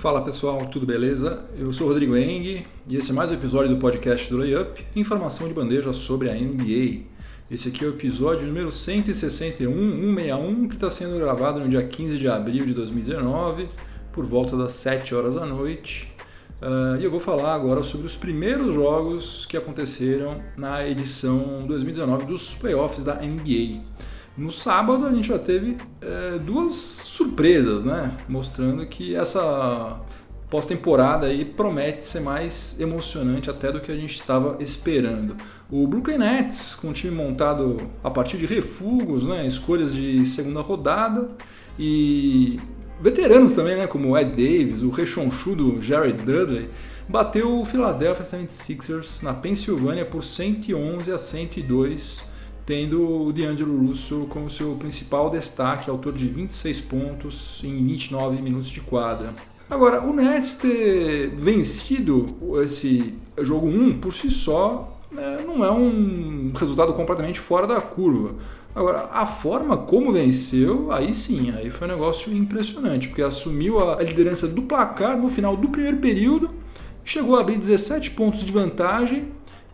Fala 0.00 0.22
pessoal, 0.22 0.64
tudo 0.64 0.86
beleza? 0.86 1.44
Eu 1.58 1.70
sou 1.74 1.86
Rodrigo 1.86 2.16
Eng 2.16 2.64
e 2.88 2.96
esse 2.96 3.10
é 3.10 3.12
mais 3.12 3.30
um 3.30 3.34
episódio 3.34 3.68
do 3.68 3.76
podcast 3.76 4.30
do 4.30 4.38
Layup, 4.38 4.82
informação 4.96 5.46
de 5.46 5.52
bandeja 5.52 5.92
sobre 5.92 6.30
a 6.30 6.34
NBA. 6.34 7.02
Esse 7.50 7.68
aqui 7.68 7.84
é 7.84 7.86
o 7.86 7.90
episódio 7.90 8.46
número 8.46 8.72
161, 8.72 9.70
161, 9.70 10.68
que 10.68 10.74
está 10.74 10.88
sendo 10.88 11.18
gravado 11.18 11.60
no 11.60 11.68
dia 11.68 11.82
15 11.86 12.16
de 12.16 12.26
abril 12.26 12.64
de 12.64 12.72
2019, 12.72 13.68
por 14.10 14.24
volta 14.24 14.56
das 14.56 14.72
7 14.72 15.14
horas 15.14 15.34
da 15.34 15.44
noite. 15.44 16.10
Uh, 16.62 16.98
e 16.98 17.04
eu 17.04 17.10
vou 17.10 17.20
falar 17.20 17.54
agora 17.54 17.82
sobre 17.82 18.06
os 18.06 18.16
primeiros 18.16 18.74
jogos 18.74 19.44
que 19.44 19.54
aconteceram 19.54 20.40
na 20.56 20.88
edição 20.88 21.58
2019 21.66 22.24
dos 22.24 22.54
playoffs 22.54 23.04
da 23.04 23.16
NBA. 23.16 23.82
No 24.36 24.50
sábado 24.50 25.06
a 25.06 25.12
gente 25.12 25.28
já 25.28 25.38
teve 25.38 25.76
é, 26.00 26.38
duas 26.38 26.72
surpresas, 26.74 27.84
né? 27.84 28.16
Mostrando 28.28 28.86
que 28.86 29.14
essa 29.14 30.00
pós-temporada 30.50 31.26
aí 31.26 31.44
promete 31.44 32.04
ser 32.04 32.20
mais 32.20 32.78
emocionante 32.80 33.48
até 33.48 33.70
do 33.70 33.80
que 33.80 33.90
a 33.92 33.96
gente 33.96 34.14
estava 34.14 34.60
esperando. 34.60 35.36
O 35.70 35.86
Brooklyn 35.86 36.18
Nets, 36.18 36.74
com 36.74 36.88
um 36.88 36.92
time 36.92 37.14
montado 37.14 37.76
a 38.02 38.10
partir 38.10 38.36
de 38.36 38.46
refugos, 38.46 39.24
né? 39.24 39.46
escolhas 39.46 39.94
de 39.94 40.26
segunda 40.26 40.60
rodada 40.60 41.28
e 41.78 42.58
veteranos 43.00 43.52
também, 43.52 43.76
né? 43.76 43.86
como 43.86 44.10
o 44.10 44.18
Ed 44.18 44.30
Davis, 44.30 44.82
o 44.82 44.90
rechonchudo 44.90 45.80
Jared 45.80 46.24
Dudley, 46.24 46.68
bateu 47.08 47.60
o 47.60 47.64
Philadelphia 47.64 48.24
76ers 48.24 49.22
na 49.22 49.32
Pensilvânia 49.32 50.04
por 50.04 50.24
111 50.24 51.12
a 51.12 51.18
102 51.18 52.29
tendo 52.70 53.26
o 53.26 53.32
D'Angelo 53.32 53.76
Russo 53.84 54.28
como 54.30 54.48
seu 54.48 54.76
principal 54.76 55.28
destaque, 55.28 55.90
autor 55.90 56.12
de 56.12 56.28
26 56.28 56.80
pontos 56.82 57.60
em 57.64 57.84
29 57.84 58.40
minutos 58.40 58.70
de 58.70 58.80
quadra. 58.80 59.34
Agora, 59.68 60.06
o 60.06 60.12
Nets 60.12 60.54
ter 60.54 61.30
vencido 61.30 62.28
esse 62.62 63.12
jogo 63.38 63.66
1 63.66 63.98
por 63.98 64.14
si 64.14 64.30
só 64.30 64.96
né, 65.10 65.38
não 65.44 65.64
é 65.64 65.70
um 65.72 66.52
resultado 66.54 66.92
completamente 66.92 67.40
fora 67.40 67.66
da 67.66 67.80
curva. 67.80 68.36
Agora, 68.72 69.08
a 69.10 69.26
forma 69.26 69.76
como 69.76 70.12
venceu, 70.12 70.92
aí 70.92 71.12
sim, 71.12 71.50
aí 71.50 71.70
foi 71.70 71.88
um 71.88 71.90
negócio 71.90 72.32
impressionante, 72.32 73.08
porque 73.08 73.20
assumiu 73.20 73.80
a 73.80 74.00
liderança 74.00 74.46
do 74.46 74.62
placar 74.62 75.18
no 75.18 75.28
final 75.28 75.56
do 75.56 75.68
primeiro 75.70 75.96
período, 75.96 76.50
chegou 77.04 77.34
a 77.34 77.40
abrir 77.40 77.58
17 77.58 78.12
pontos 78.12 78.44
de 78.44 78.52
vantagem 78.52 79.26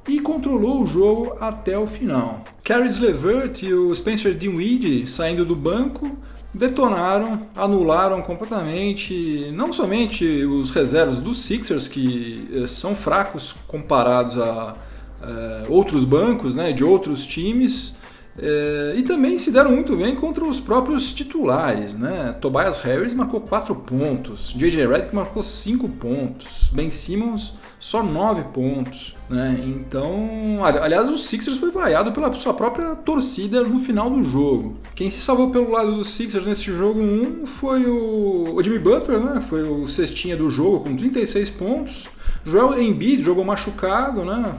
e 0.09 0.21
controlou 0.21 0.83
o 0.83 0.87
jogo 0.87 1.35
até 1.41 1.79
o 1.79 1.87
final. 1.87 2.45
Caris 2.63 2.99
LeVert 2.99 3.63
e 3.63 3.75
o 3.75 3.95
Spencer 3.95 4.35
Dinwiddie 4.35 5.07
saindo 5.07 5.45
do 5.45 5.57
banco 5.57 6.17
detonaram, 6.55 7.43
anularam 7.55 8.23
completamente 8.23 9.51
não 9.53 9.73
somente 9.73 10.25
os 10.45 10.71
reservas 10.71 11.19
dos 11.19 11.43
Sixers 11.43 11.87
que 11.89 12.49
eh, 12.53 12.67
são 12.67 12.95
fracos 12.95 13.55
comparados 13.67 14.39
a 14.39 14.75
eh, 15.23 15.65
outros 15.69 16.05
bancos, 16.05 16.55
né, 16.55 16.73
de 16.73 16.85
outros 16.85 17.27
times, 17.27 17.97
é, 18.39 18.95
e 18.97 19.03
também 19.03 19.39
se 19.39 19.51
deram 19.51 19.73
muito 19.73 19.97
bem 19.97 20.15
contra 20.15 20.45
os 20.45 20.61
próprios 20.61 21.13
titulares. 21.13 21.99
Né? 21.99 22.37
Tobias 22.41 22.81
Harris 22.81 23.15
marcou 23.15 23.41
4 23.41 23.75
pontos, 23.75 24.53
J.J. 24.53 24.87
Redick 24.87 25.15
marcou 25.15 25.43
5 25.43 25.89
pontos, 25.91 26.71
Ben 26.73 26.91
Simmons 26.91 27.55
só 27.79 28.03
9 28.03 28.45
pontos. 28.53 29.15
Né? 29.29 29.61
Então, 29.65 30.61
aliás, 30.65 31.09
o 31.09 31.17
Sixers 31.17 31.59
foi 31.59 31.71
vaiado 31.71 32.13
pela 32.13 32.33
sua 32.33 32.55
própria 32.55 32.95
torcida 32.97 33.63
no 33.63 33.79
final 33.79 34.11
do 34.11 34.25
jogo. 34.25 34.77
Quem 34.95 35.11
se 35.11 35.21
salvou 35.21 35.51
pelo 35.51 35.71
lado 35.71 35.95
do 35.95 36.05
Sixers 36.05 36.47
nesse 36.47 36.65
jogo 36.65 37.01
1 37.01 37.47
foi 37.47 37.87
o, 37.87 38.55
o 38.55 38.63
Jimmy 38.63 38.79
Butler, 38.79 39.21
né? 39.21 39.41
foi 39.41 39.63
o 39.63 39.87
cestinha 39.87 40.37
do 40.37 40.51
jogo 40.51 40.81
com 40.81 40.97
36 40.97 41.51
pontos. 41.51 42.09
Joel 42.45 42.81
Embiid 42.81 43.23
jogou 43.23 43.45
machucado, 43.45 44.25
né? 44.25 44.55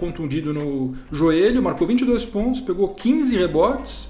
Contundido 0.00 0.52
no 0.52 0.88
joelho, 1.12 1.62
marcou 1.62 1.86
22 1.86 2.24
pontos, 2.24 2.60
pegou 2.60 2.88
15 2.88 3.36
rebotes, 3.36 4.08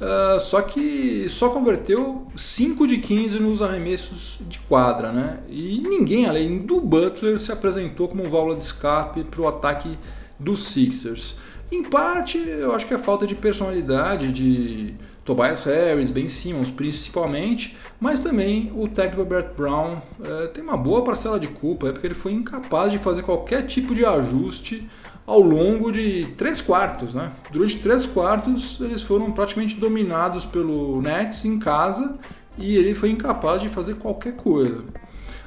uh, 0.00 0.40
só 0.40 0.60
que 0.60 1.26
só 1.28 1.48
converteu 1.50 2.26
5 2.36 2.86
de 2.86 2.98
15 2.98 3.38
nos 3.38 3.62
arremessos 3.62 4.40
de 4.48 4.58
quadra, 4.60 5.12
né? 5.12 5.38
E 5.48 5.80
ninguém 5.88 6.26
além 6.26 6.58
do 6.58 6.80
Butler 6.80 7.38
se 7.38 7.52
apresentou 7.52 8.08
como 8.08 8.24
válvula 8.24 8.56
de 8.56 8.64
escape 8.64 9.24
para 9.24 9.40
o 9.40 9.48
ataque 9.48 9.96
dos 10.38 10.64
Sixers. 10.64 11.36
Em 11.70 11.82
parte, 11.82 12.38
eu 12.38 12.74
acho 12.74 12.86
que 12.86 12.94
é 12.94 12.98
falta 12.98 13.26
de 13.26 13.34
personalidade 13.34 14.32
de 14.32 14.94
Tobias 15.28 15.60
Harris, 15.60 16.10
Ben 16.10 16.26
Simmons 16.26 16.70
principalmente, 16.70 17.76
mas 18.00 18.20
também 18.20 18.72
o 18.74 18.88
técnico 18.88 19.22
Bert 19.26 19.54
Brown 19.54 19.98
eh, 20.24 20.46
tem 20.46 20.64
uma 20.64 20.78
boa 20.78 21.04
parcela 21.04 21.38
de 21.38 21.46
culpa, 21.46 21.88
é 21.88 21.92
porque 21.92 22.06
ele 22.06 22.14
foi 22.14 22.32
incapaz 22.32 22.90
de 22.90 22.96
fazer 22.96 23.22
qualquer 23.22 23.66
tipo 23.66 23.94
de 23.94 24.06
ajuste 24.06 24.88
ao 25.28 25.40
longo 25.40 25.92
de 25.92 26.26
três 26.38 26.62
quartos. 26.62 27.12
Né? 27.12 27.30
Durante 27.52 27.78
três 27.80 28.06
quartos, 28.06 28.80
eles 28.80 29.02
foram 29.02 29.30
praticamente 29.30 29.76
dominados 29.76 30.46
pelo 30.46 31.02
Nets 31.02 31.44
em 31.44 31.58
casa 31.58 32.18
e 32.56 32.74
ele 32.74 32.94
foi 32.94 33.10
incapaz 33.10 33.60
de 33.60 33.68
fazer 33.68 33.96
qualquer 33.96 34.36
coisa. 34.36 34.82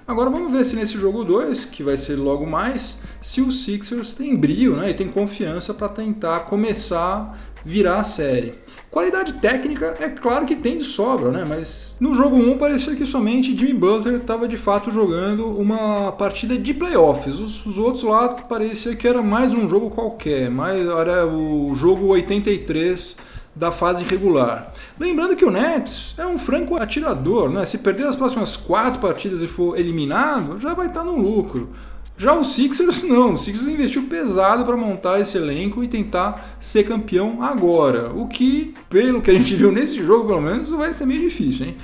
Agora 0.08 0.30
vamos 0.30 0.52
ver 0.52 0.64
se 0.64 0.76
nesse 0.76 0.98
jogo 0.98 1.24
2, 1.24 1.66
que 1.66 1.82
vai 1.82 1.98
ser 1.98 2.16
logo 2.16 2.46
mais, 2.46 3.02
se 3.22 3.42
o 3.42 3.52
Sixers 3.52 4.14
tem 4.14 4.36
brilho 4.36 4.76
né, 4.76 4.92
e 4.92 4.94
tem 4.94 5.08
confiança 5.08 5.74
para 5.74 5.90
tentar 5.90 6.42
começar 6.42 7.38
virar 7.66 8.00
a 8.00 8.04
série. 8.04 8.56
Qualidade 8.92 9.34
técnica 9.36 9.96
é 10.02 10.10
claro 10.10 10.46
que 10.46 10.54
tem 10.54 10.78
de 10.78 10.84
sobra, 10.84 11.32
né? 11.32 11.46
Mas 11.48 11.96
no 11.98 12.14
jogo 12.14 12.36
1 12.36 12.58
parecia 12.58 12.94
que 12.94 13.06
somente 13.06 13.58
Jimmy 13.58 13.74
Butler 13.74 14.16
estava 14.16 14.50
de 14.50 14.58
fato 14.58 14.92
jogando 14.92 15.48
uma 15.48 16.12
partida 16.12 16.58
de 16.58 16.74
playoffs. 16.74 17.40
Os, 17.40 17.66
os, 17.66 17.78
outros 17.78 18.04
lá 18.04 18.28
parecia 18.28 18.94
que 18.94 19.08
era 19.08 19.22
mais 19.22 19.54
um 19.54 19.70
jogo 19.70 19.90
qualquer, 19.90 20.50
mais 20.50 20.86
era 20.86 21.26
o 21.26 21.74
jogo 21.74 22.08
83 22.08 23.16
da 23.56 23.72
fase 23.72 24.04
regular. 24.04 24.74
Lembrando 25.00 25.38
que 25.38 25.46
o 25.46 25.52
Nets 25.52 26.14
é 26.18 26.26
um 26.26 26.38
franco 26.38 26.76
atirador, 26.76 27.50
né? 27.50 27.64
Se 27.64 27.78
perder 27.78 28.08
as 28.08 28.16
próximas 28.18 28.58
quatro 28.58 29.00
partidas 29.00 29.42
e 29.42 29.48
for 29.48 29.80
eliminado, 29.80 30.60
já 30.60 30.74
vai 30.74 30.88
estar 30.88 31.06
no 31.06 31.16
lucro. 31.16 31.70
Já 32.22 32.36
o 32.36 32.44
Sixers 32.44 33.02
não, 33.10 33.34
o 33.34 33.38
Sixers 33.38 33.68
investiu 33.68 34.04
pesado 34.04 34.64
para 34.64 34.78
montar 34.78 35.20
esse 35.20 35.38
elenco 35.38 35.84
e 35.84 35.88
tentar 35.88 36.56
ser 36.60 36.84
campeão 36.84 37.42
agora, 37.42 38.12
o 38.14 38.28
que, 38.28 38.76
pelo 38.88 39.24
que 39.24 39.32
a 39.32 39.34
gente 39.34 39.56
viu 39.58 39.72
nesse 39.72 40.04
jogo, 40.04 40.28
pelo 40.28 40.40
menos, 40.40 40.70
vai 40.70 40.94
ser 40.94 41.08
meio 41.08 41.22
difícil, 41.22 41.66
hein? 41.66 41.76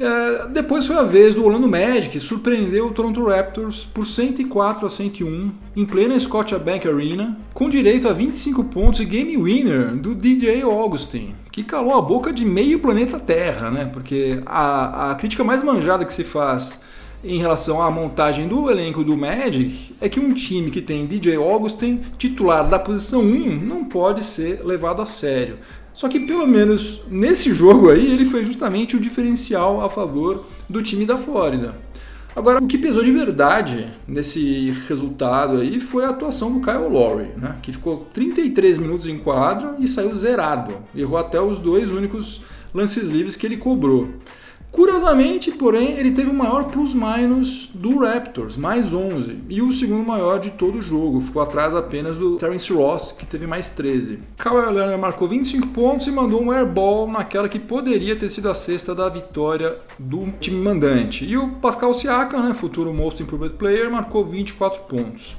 É, 0.00 0.46
depois 0.48 0.86
foi 0.86 0.96
a 0.96 1.02
vez 1.02 1.34
do 1.34 1.44
Orlando 1.44 1.68
Magic, 1.68 2.18
surpreendeu 2.20 2.86
o 2.86 2.92
Toronto 2.92 3.24
Raptors 3.24 3.84
por 3.84 4.06
104 4.06 4.86
a 4.86 4.90
101 4.90 5.50
em 5.76 5.84
plena 5.84 6.18
Scotiabank 6.18 6.86
Arena, 6.86 7.36
com 7.52 7.68
direito 7.68 8.08
a 8.08 8.12
25 8.12 8.64
pontos 8.64 9.00
e 9.00 9.04
game 9.04 9.36
winner 9.36 9.94
do 9.96 10.14
DJ 10.14 10.62
Augustin, 10.62 11.34
que 11.50 11.64
calou 11.64 11.94
a 11.94 12.02
boca 12.02 12.32
de 12.32 12.44
meio 12.44 12.78
planeta 12.78 13.18
Terra, 13.18 13.70
né? 13.70 13.90
Porque 13.92 14.40
a, 14.46 15.10
a 15.10 15.14
crítica 15.16 15.42
mais 15.42 15.62
manjada 15.64 16.04
que 16.04 16.12
se 16.12 16.24
faz 16.24 16.84
em 17.24 17.38
relação 17.38 17.80
à 17.80 17.90
montagem 17.90 18.46
do 18.46 18.70
elenco 18.70 19.02
do 19.02 19.16
Magic 19.16 19.94
é 20.00 20.08
que 20.08 20.20
um 20.20 20.34
time 20.34 20.70
que 20.70 20.82
tem 20.82 21.06
DJ 21.06 21.36
Augustin, 21.36 22.02
titular 22.18 22.68
da 22.68 22.78
posição 22.78 23.22
1, 23.22 23.64
não 23.64 23.84
pode 23.84 24.22
ser 24.22 24.62
levado 24.62 25.00
a 25.00 25.06
sério. 25.06 25.56
Só 25.94 26.08
que 26.08 26.20
pelo 26.20 26.46
menos 26.46 27.00
nesse 27.08 27.54
jogo 27.54 27.88
aí 27.88 28.12
ele 28.12 28.24
foi 28.24 28.44
justamente 28.44 28.96
o 28.96 29.00
diferencial 29.00 29.80
a 29.80 29.88
favor 29.88 30.44
do 30.68 30.82
time 30.82 31.06
da 31.06 31.16
Flórida. 31.16 31.74
Agora, 32.36 32.58
o 32.62 32.66
que 32.66 32.76
pesou 32.76 33.04
de 33.04 33.12
verdade 33.12 33.86
nesse 34.08 34.70
resultado 34.88 35.58
aí 35.58 35.80
foi 35.80 36.04
a 36.04 36.08
atuação 36.08 36.52
do 36.52 36.60
Kyle 36.60 36.88
Lowry, 36.90 37.28
né? 37.36 37.56
que 37.62 37.70
ficou 37.70 38.08
33 38.12 38.78
minutos 38.78 39.06
em 39.06 39.16
quadra 39.16 39.76
e 39.78 39.86
saiu 39.86 40.14
zerado. 40.16 40.74
Errou 40.96 41.16
até 41.16 41.40
os 41.40 41.60
dois 41.60 41.92
únicos 41.92 42.42
lances 42.74 43.08
livres 43.08 43.36
que 43.36 43.46
ele 43.46 43.56
cobrou. 43.56 44.08
Curiosamente, 44.74 45.52
porém, 45.52 45.92
ele 45.92 46.10
teve 46.10 46.28
o 46.28 46.34
maior 46.34 46.64
plus-minus 46.64 47.70
do 47.72 48.00
Raptors, 48.00 48.56
mais 48.56 48.92
11, 48.92 49.38
e 49.48 49.62
o 49.62 49.70
segundo 49.70 50.04
maior 50.04 50.40
de 50.40 50.50
todo 50.50 50.78
o 50.78 50.82
jogo, 50.82 51.20
ficou 51.20 51.40
atrás 51.40 51.72
apenas 51.72 52.18
do 52.18 52.34
Terence 52.38 52.72
Ross, 52.72 53.12
que 53.12 53.24
teve 53.24 53.46
mais 53.46 53.68
13. 53.68 54.18
Kawhi 54.36 54.74
Leonard 54.74 55.00
marcou 55.00 55.28
25 55.28 55.68
pontos 55.68 56.08
e 56.08 56.10
mandou 56.10 56.42
um 56.42 56.50
airball 56.50 57.06
naquela 57.06 57.48
que 57.48 57.60
poderia 57.60 58.16
ter 58.16 58.28
sido 58.28 58.50
a 58.50 58.54
sexta 58.54 58.96
da 58.96 59.08
vitória 59.08 59.78
do 59.96 60.28
time 60.40 60.60
mandante. 60.60 61.24
E 61.24 61.38
o 61.38 61.50
Pascal 61.50 61.94
Siakam, 61.94 62.42
né, 62.42 62.52
futuro 62.52 62.92
Most 62.92 63.22
Improved 63.22 63.54
Player, 63.54 63.88
marcou 63.88 64.24
24 64.24 64.82
pontos. 64.88 65.36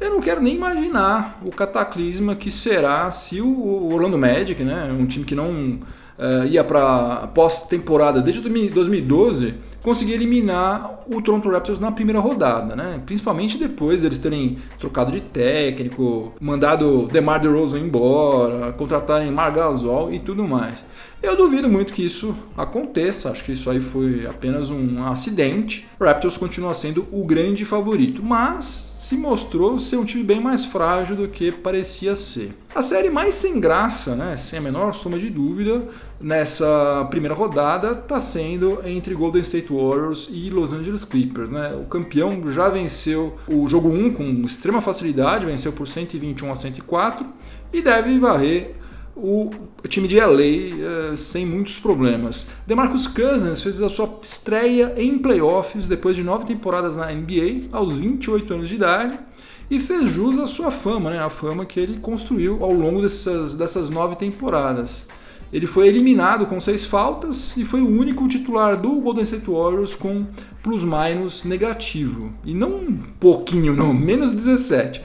Eu 0.00 0.12
não 0.12 0.20
quero 0.22 0.40
nem 0.40 0.54
imaginar 0.54 1.38
o 1.44 1.50
cataclisma 1.50 2.34
que 2.34 2.50
será 2.50 3.10
se 3.10 3.42
o 3.42 3.92
Orlando 3.92 4.16
Magic, 4.16 4.64
né, 4.64 4.90
um 4.98 5.04
time 5.04 5.26
que 5.26 5.34
não 5.34 5.78
uh, 6.18 6.46
ia 6.46 6.64
para 6.64 7.28
pós-temporada 7.28 8.20
desde 8.20 8.42
2012, 8.42 9.54
conseguia 9.82 10.14
eliminar 10.14 11.00
o 11.08 11.22
Toronto 11.22 11.48
Raptors 11.48 11.78
na 11.78 11.92
primeira 11.92 12.20
rodada, 12.20 12.74
né? 12.74 13.00
Principalmente 13.06 13.56
depois 13.56 14.02
deles 14.02 14.18
terem 14.18 14.58
trocado 14.78 15.12
de 15.12 15.20
técnico, 15.20 16.32
mandado 16.40 17.06
DeMar 17.06 17.40
DeRozan 17.40 17.78
embora, 17.78 18.72
contratarem 18.72 19.30
Margasol 19.30 20.12
e 20.12 20.18
tudo 20.18 20.46
mais. 20.46 20.84
Eu 21.22 21.36
duvido 21.36 21.68
muito 21.68 21.92
que 21.92 22.04
isso 22.04 22.34
aconteça, 22.56 23.30
acho 23.30 23.44
que 23.44 23.52
isso 23.52 23.70
aí 23.70 23.80
foi 23.80 24.26
apenas 24.26 24.70
um 24.70 25.04
acidente. 25.06 25.88
O 25.98 26.04
Raptors 26.04 26.36
continua 26.36 26.74
sendo 26.74 27.06
o 27.10 27.24
grande 27.24 27.64
favorito, 27.64 28.24
mas 28.24 28.87
se 28.98 29.16
mostrou 29.16 29.78
ser 29.78 29.96
um 29.96 30.04
time 30.04 30.24
bem 30.24 30.40
mais 30.40 30.64
frágil 30.64 31.14
do 31.14 31.28
que 31.28 31.52
parecia 31.52 32.16
ser. 32.16 32.50
A 32.74 32.82
série 32.82 33.08
mais 33.08 33.34
sem 33.36 33.60
graça, 33.60 34.16
né, 34.16 34.36
sem 34.36 34.58
a 34.58 34.62
menor 34.62 34.92
soma 34.92 35.16
de 35.18 35.30
dúvida, 35.30 35.84
nessa 36.20 37.06
primeira 37.08 37.34
rodada 37.34 37.92
está 37.92 38.18
sendo 38.18 38.80
entre 38.84 39.14
Golden 39.14 39.40
State 39.42 39.72
Warriors 39.72 40.28
e 40.32 40.50
Los 40.50 40.72
Angeles 40.72 41.04
Clippers. 41.04 41.48
Né? 41.48 41.76
O 41.80 41.86
campeão 41.86 42.50
já 42.50 42.68
venceu 42.68 43.38
o 43.46 43.68
jogo 43.68 43.88
1 43.88 44.14
com 44.14 44.24
extrema 44.44 44.80
facilidade, 44.80 45.46
venceu 45.46 45.72
por 45.72 45.86
121 45.86 46.50
a 46.50 46.56
104 46.56 47.24
e 47.72 47.80
deve 47.80 48.18
varrer 48.18 48.74
o 49.18 49.50
time 49.88 50.06
de 50.06 50.18
LA 50.18 50.26
uh, 50.26 51.12
eh, 51.12 51.16
sem 51.16 51.44
muitos 51.44 51.78
problemas. 51.78 52.46
DeMarcus 52.66 53.06
Cousins 53.06 53.60
fez 53.60 53.82
a 53.82 53.88
sua 53.88 54.18
estreia 54.22 54.94
em 54.96 55.18
playoffs 55.18 55.86
depois 55.86 56.16
de 56.16 56.22
nove 56.22 56.46
temporadas 56.46 56.96
na 56.96 57.12
NBA, 57.12 57.68
aos 57.72 57.96
28 57.96 58.54
anos 58.54 58.68
de 58.68 58.76
idade, 58.76 59.18
e 59.70 59.78
fez 59.78 60.10
jus 60.10 60.38
à 60.38 60.46
sua 60.46 60.70
fama, 60.70 61.10
né? 61.10 61.18
a 61.18 61.28
fama 61.28 61.66
que 61.66 61.78
ele 61.78 61.98
construiu 61.98 62.62
ao 62.62 62.72
longo 62.72 63.02
dessas, 63.02 63.54
dessas 63.54 63.90
nove 63.90 64.16
temporadas. 64.16 65.04
Ele 65.52 65.66
foi 65.66 65.88
eliminado 65.88 66.44
com 66.46 66.60
seis 66.60 66.84
faltas 66.84 67.56
e 67.56 67.64
foi 67.64 67.80
o 67.80 67.88
único 67.88 68.28
titular 68.28 68.76
do 68.76 69.00
Golden 69.00 69.22
State 69.22 69.50
Warriors 69.50 69.94
com 69.94 70.26
plus-minus 70.62 71.44
negativo. 71.44 72.32
E 72.44 72.52
não 72.52 72.76
um 72.76 73.02
pouquinho, 73.18 73.74
não, 73.74 73.94
menos 73.94 74.32
17. 74.32 75.02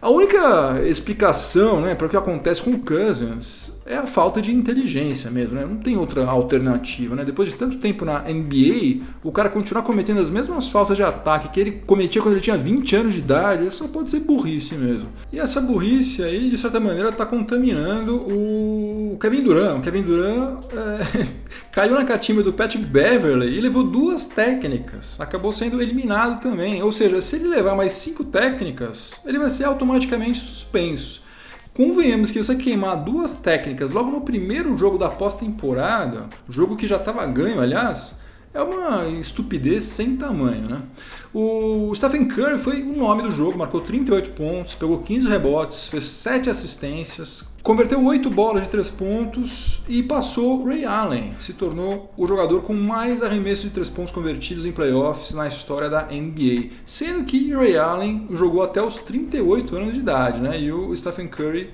A 0.00 0.08
única 0.08 0.80
explicação 0.86 1.80
né, 1.80 1.94
para 1.94 2.06
o 2.06 2.10
que 2.10 2.16
acontece 2.16 2.62
com 2.62 2.70
o 2.70 2.78
Cousins 2.78 3.76
é 3.84 3.96
a 3.96 4.06
falta 4.06 4.40
de 4.40 4.52
inteligência 4.52 5.30
mesmo, 5.30 5.54
né? 5.54 5.66
não 5.68 5.78
tem 5.78 5.96
outra 5.96 6.24
alternativa. 6.24 7.16
Né? 7.16 7.24
Depois 7.24 7.48
de 7.48 7.54
tanto 7.54 7.78
tempo 7.78 8.04
na 8.04 8.20
NBA, 8.20 9.02
o 9.24 9.32
cara 9.32 9.48
continuar 9.48 9.82
cometendo 9.82 10.20
as 10.20 10.30
mesmas 10.30 10.68
faltas 10.68 10.96
de 10.96 11.02
ataque 11.02 11.48
que 11.48 11.58
ele 11.58 11.72
cometia 11.84 12.22
quando 12.22 12.34
ele 12.34 12.40
tinha 12.40 12.56
20 12.56 12.96
anos 12.96 13.14
de 13.14 13.20
idade, 13.20 13.72
só 13.74 13.88
pode 13.88 14.10
ser 14.10 14.20
burrice 14.20 14.76
mesmo. 14.76 15.08
E 15.32 15.40
essa 15.40 15.60
burrice 15.60 16.22
aí, 16.22 16.50
de 16.50 16.58
certa 16.58 16.78
maneira, 16.78 17.08
está 17.08 17.26
contaminando 17.26 18.16
o 18.16 19.16
Kevin 19.20 19.42
Durant. 19.42 19.78
O 19.80 19.82
Kevin 19.82 20.02
Durant 20.02 20.64
é... 20.72 21.26
caiu 21.72 21.94
na 21.94 22.04
catimba 22.04 22.42
do 22.42 22.52
Patrick 22.52 22.84
Beverly 22.84 23.56
e 23.56 23.60
levou 23.60 23.82
duas 23.82 24.26
técnicas. 24.26 25.16
Acabou 25.18 25.50
sendo 25.50 25.82
eliminado 25.82 26.40
também. 26.40 26.82
Ou 26.82 26.92
seja, 26.92 27.20
se 27.20 27.36
ele 27.36 27.48
levar 27.48 27.74
mais 27.74 27.92
cinco 27.92 28.22
técnicas, 28.22 29.14
ele 29.24 29.38
vai 29.38 29.50
ser 29.50 29.64
automaticamente 29.64 29.87
suspenso. 30.34 31.22
Convenhamos 31.74 32.30
que 32.30 32.42
você 32.42 32.56
queimar 32.56 32.96
duas 32.96 33.34
técnicas 33.34 33.92
logo 33.92 34.10
no 34.10 34.22
primeiro 34.22 34.76
jogo 34.76 34.98
da 34.98 35.08
pós-temporada, 35.08 36.26
jogo 36.48 36.76
que 36.76 36.88
já 36.88 36.96
estava 36.96 37.24
ganho, 37.24 37.60
aliás, 37.60 38.20
é 38.52 38.60
uma 38.60 39.06
estupidez 39.06 39.84
sem 39.84 40.16
tamanho, 40.16 40.68
né? 40.68 40.82
O 41.32 41.94
Stephen 41.94 42.26
Curry 42.26 42.58
foi 42.58 42.82
o 42.82 42.96
nome 42.96 43.22
do 43.22 43.30
jogo, 43.30 43.58
marcou 43.58 43.82
38 43.82 44.30
pontos, 44.30 44.74
pegou 44.74 44.98
15 44.98 45.28
rebotes, 45.28 45.86
fez 45.86 46.04
7 46.04 46.48
assistências, 46.48 47.44
converteu 47.62 48.02
8 48.02 48.30
bolas 48.30 48.64
de 48.64 48.70
3 48.70 48.88
pontos 48.88 49.82
e 49.86 50.02
passou 50.02 50.64
Ray 50.64 50.86
Allen, 50.86 51.34
se 51.38 51.52
tornou 51.52 52.10
o 52.16 52.26
jogador 52.26 52.62
com 52.62 52.72
mais 52.72 53.22
arremessos 53.22 53.66
de 53.66 53.70
3 53.72 53.90
pontos 53.90 54.10
convertidos 54.10 54.64
em 54.64 54.72
playoffs 54.72 55.34
na 55.34 55.46
história 55.46 55.90
da 55.90 56.04
NBA, 56.04 56.70
sendo 56.86 57.24
que 57.24 57.52
Ray 57.52 57.76
Allen 57.76 58.26
jogou 58.30 58.62
até 58.62 58.82
os 58.82 58.96
38 58.96 59.76
anos 59.76 59.92
de 59.92 60.00
idade, 60.00 60.40
né? 60.40 60.58
E 60.58 60.72
o 60.72 60.96
Stephen 60.96 61.28
Curry 61.28 61.70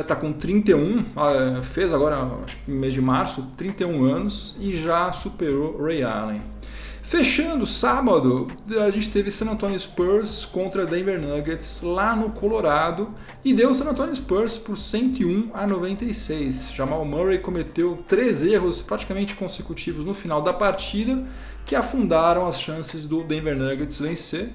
está 0.00 0.14
uh, 0.14 0.20
com 0.20 0.32
31, 0.32 1.00
uh, 1.00 1.62
fez 1.62 1.92
agora, 1.92 2.16
acho 2.42 2.56
que 2.56 2.70
no 2.70 2.80
mês 2.80 2.94
de 2.94 3.02
março, 3.02 3.46
31 3.58 4.04
anos 4.04 4.56
e 4.58 4.74
já 4.74 5.12
superou 5.12 5.76
Ray 5.82 6.02
Allen. 6.02 6.40
Fechando 7.02 7.66
sábado, 7.66 8.46
a 8.80 8.90
gente 8.90 9.10
teve 9.10 9.30
San 9.30 9.50
Antonio 9.50 9.78
Spurs 9.78 10.44
contra 10.44 10.86
Denver 10.86 11.20
Nuggets 11.20 11.82
lá 11.82 12.14
no 12.14 12.30
Colorado 12.30 13.12
e 13.44 13.52
deu 13.52 13.74
San 13.74 13.90
Antonio 13.90 14.14
Spurs 14.14 14.56
por 14.56 14.76
101 14.76 15.50
a 15.52 15.66
96. 15.66 16.70
Jamal 16.72 17.04
Murray 17.04 17.38
cometeu 17.38 18.04
três 18.06 18.44
erros 18.44 18.82
praticamente 18.82 19.34
consecutivos 19.34 20.04
no 20.04 20.14
final 20.14 20.40
da 20.40 20.52
partida 20.52 21.24
que 21.66 21.74
afundaram 21.74 22.46
as 22.46 22.60
chances 22.60 23.06
do 23.06 23.22
Denver 23.22 23.56
Nuggets 23.56 23.98
vencer. 23.98 24.50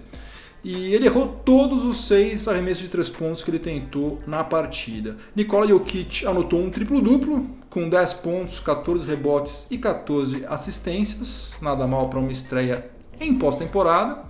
E 0.64 0.94
ele 0.96 1.06
errou 1.06 1.28
todos 1.28 1.86
os 1.86 2.06
seis 2.06 2.48
arremessos 2.48 2.84
de 2.84 2.90
três 2.90 3.08
pontos 3.08 3.44
que 3.44 3.52
ele 3.52 3.60
tentou 3.60 4.20
na 4.26 4.44
partida. 4.44 5.16
Nikola 5.36 5.68
Jokic 5.68 6.26
anotou 6.26 6.60
um 6.60 6.72
triplo-duplo, 6.72 7.48
com 7.76 7.90
10 7.90 8.14
pontos, 8.14 8.58
14 8.58 9.06
rebotes 9.06 9.68
e 9.70 9.78
14 9.78 10.46
assistências. 10.48 11.60
Nada 11.62 11.86
mal 11.86 12.08
para 12.08 12.20
uma 12.20 12.32
estreia 12.32 12.90
em 13.20 13.34
pós-temporada, 13.34 14.24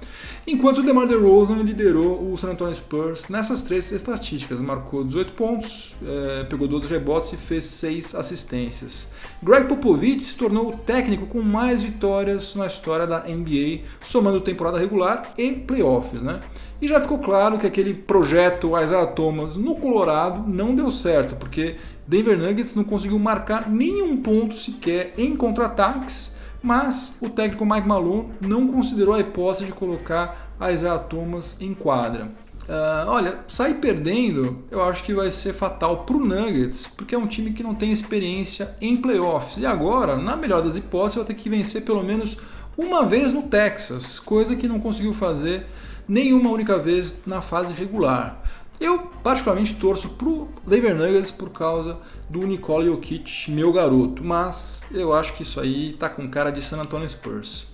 enquanto 0.46 0.80
o 0.80 0.84
DeMar 0.84 1.08
DeRozan 1.08 1.56
liderou 1.56 2.32
o 2.32 2.38
San 2.38 2.52
Antonio 2.52 2.76
Spurs 2.76 3.30
nessas 3.30 3.64
três 3.64 3.92
estatísticas, 3.92 4.62
marcou 4.62 5.04
18 5.04 5.34
pontos, 5.34 5.96
é, 6.04 6.44
pegou 6.44 6.68
12 6.68 6.88
rebotes 6.88 7.34
e 7.34 7.38
fez 7.38 7.66
6 7.66 8.16
assistências. 8.16 9.12
Greg 9.42 9.68
Popovich 9.68 10.24
se 10.24 10.36
tornou 10.36 10.70
o 10.70 10.78
técnico 10.78 11.26
com 11.28 11.42
mais 11.42 11.84
vitórias 11.84 12.56
na 12.56 12.68
história 12.68 13.08
da 13.08 13.22
NBA, 13.22 13.82
somando 14.02 14.42
temporada 14.42 14.80
regular 14.80 15.34
e 15.38 15.52
playoffs, 15.52 16.22
né? 16.22 16.40
E 16.82 16.88
já 16.88 17.00
ficou 17.00 17.20
claro 17.20 17.58
que 17.58 17.66
aquele 17.66 17.94
projeto 17.94 18.78
Isaiah 18.80 19.08
Thomas 19.08 19.56
no 19.56 19.76
Colorado 19.76 20.48
não 20.48 20.76
deu 20.76 20.92
certo, 20.92 21.36
porque 21.36 21.76
Denver 22.08 22.38
Nuggets 22.38 22.76
não 22.76 22.84
conseguiu 22.84 23.18
marcar 23.20 23.70
nenhum 23.70 24.18
ponto 24.18 24.56
sequer 24.56 25.14
em 25.18 25.36
contra-ataques 25.36 26.36
mas 26.66 27.16
o 27.22 27.30
técnico 27.30 27.64
Mike 27.64 27.88
Malone 27.88 28.30
não 28.42 28.68
considerou 28.68 29.14
a 29.14 29.20
hipótese 29.20 29.66
de 29.66 29.72
colocar 29.72 30.52
a 30.60 30.72
Isaiah 30.72 30.98
Thomas 30.98 31.62
em 31.62 31.76
quadra. 31.76 32.32
Uh, 32.64 33.08
olha, 33.08 33.40
sair 33.48 33.76
perdendo 33.76 34.64
eu 34.72 34.84
acho 34.84 35.04
que 35.04 35.14
vai 35.14 35.30
ser 35.30 35.54
fatal 35.54 36.04
para 36.04 36.18
o 36.18 36.20
Nuggets, 36.20 36.88
porque 36.88 37.14
é 37.14 37.18
um 37.18 37.28
time 37.28 37.54
que 37.54 37.62
não 37.62 37.76
tem 37.76 37.92
experiência 37.92 38.76
em 38.82 38.98
playoffs. 38.98 39.58
E 39.58 39.66
agora, 39.66 40.18
na 40.18 40.36
melhor 40.36 40.64
das 40.64 40.76
hipóteses, 40.76 41.18
vai 41.18 41.26
ter 41.26 41.36
que 41.36 41.48
vencer 41.48 41.84
pelo 41.84 42.04
menos 42.04 42.36
uma 42.76 43.06
vez 43.06 43.32
no 43.32 43.44
Texas, 43.44 44.18
coisa 44.18 44.56
que 44.56 44.68
não 44.68 44.80
conseguiu 44.80 45.14
fazer 45.14 45.68
nenhuma 46.08 46.50
única 46.50 46.80
vez 46.80 47.16
na 47.28 47.42
fase 47.42 47.74
regular. 47.74 48.42
Eu 48.80 49.00
particularmente 49.24 49.76
torço 49.76 50.10
para 50.10 50.28
o 50.28 50.50
Denver 50.68 50.96
Nuggets 50.96 51.32
por 51.32 51.50
causa 51.50 51.98
do 52.30 52.40
Nikola 52.46 52.86
Jokic, 52.86 53.50
meu 53.52 53.72
garoto, 53.72 54.24
mas 54.24 54.86
eu 54.92 55.14
acho 55.14 55.34
que 55.34 55.44
isso 55.44 55.60
aí 55.60 55.94
tá 55.94 56.10
com 56.10 56.28
cara 56.30 56.52
de 56.52 56.62
San 56.62 56.80
Antonio 56.80 57.08
Spurs. 57.10 57.68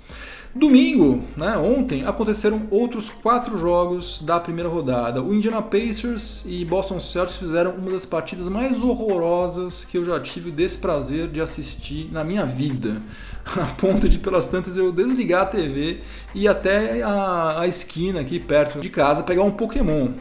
Domingo, 0.53 1.23
né, 1.37 1.57
ontem, 1.57 2.05
aconteceram 2.05 2.67
outros 2.69 3.09
quatro 3.09 3.57
jogos 3.57 4.21
da 4.21 4.37
primeira 4.37 4.69
rodada. 4.69 5.23
O 5.23 5.33
Indiana 5.33 5.61
Pacers 5.61 6.43
e 6.45 6.65
Boston 6.65 6.99
Celtics 6.99 7.37
fizeram 7.37 7.71
uma 7.71 7.89
das 7.89 8.05
partidas 8.05 8.49
mais 8.49 8.83
horrorosas 8.83 9.85
que 9.85 9.97
eu 9.97 10.03
já 10.03 10.19
tive 10.19 10.49
o 10.49 10.51
desprazer 10.51 11.29
de 11.29 11.39
assistir 11.39 12.11
na 12.11 12.21
minha 12.25 12.45
vida. 12.45 12.97
A 13.55 13.65
ponto 13.77 14.09
de, 14.09 14.19
pelas 14.19 14.45
tantas, 14.45 14.75
eu 14.75 14.91
desligar 14.91 15.43
a 15.43 15.45
TV 15.45 16.01
e 16.35 16.43
ir 16.43 16.47
até 16.49 17.01
a, 17.01 17.61
a 17.61 17.67
esquina 17.67 18.19
aqui 18.19 18.37
perto 18.37 18.79
de 18.79 18.89
casa 18.89 19.23
pegar 19.23 19.43
um 19.43 19.51
Pokémon. 19.51 20.11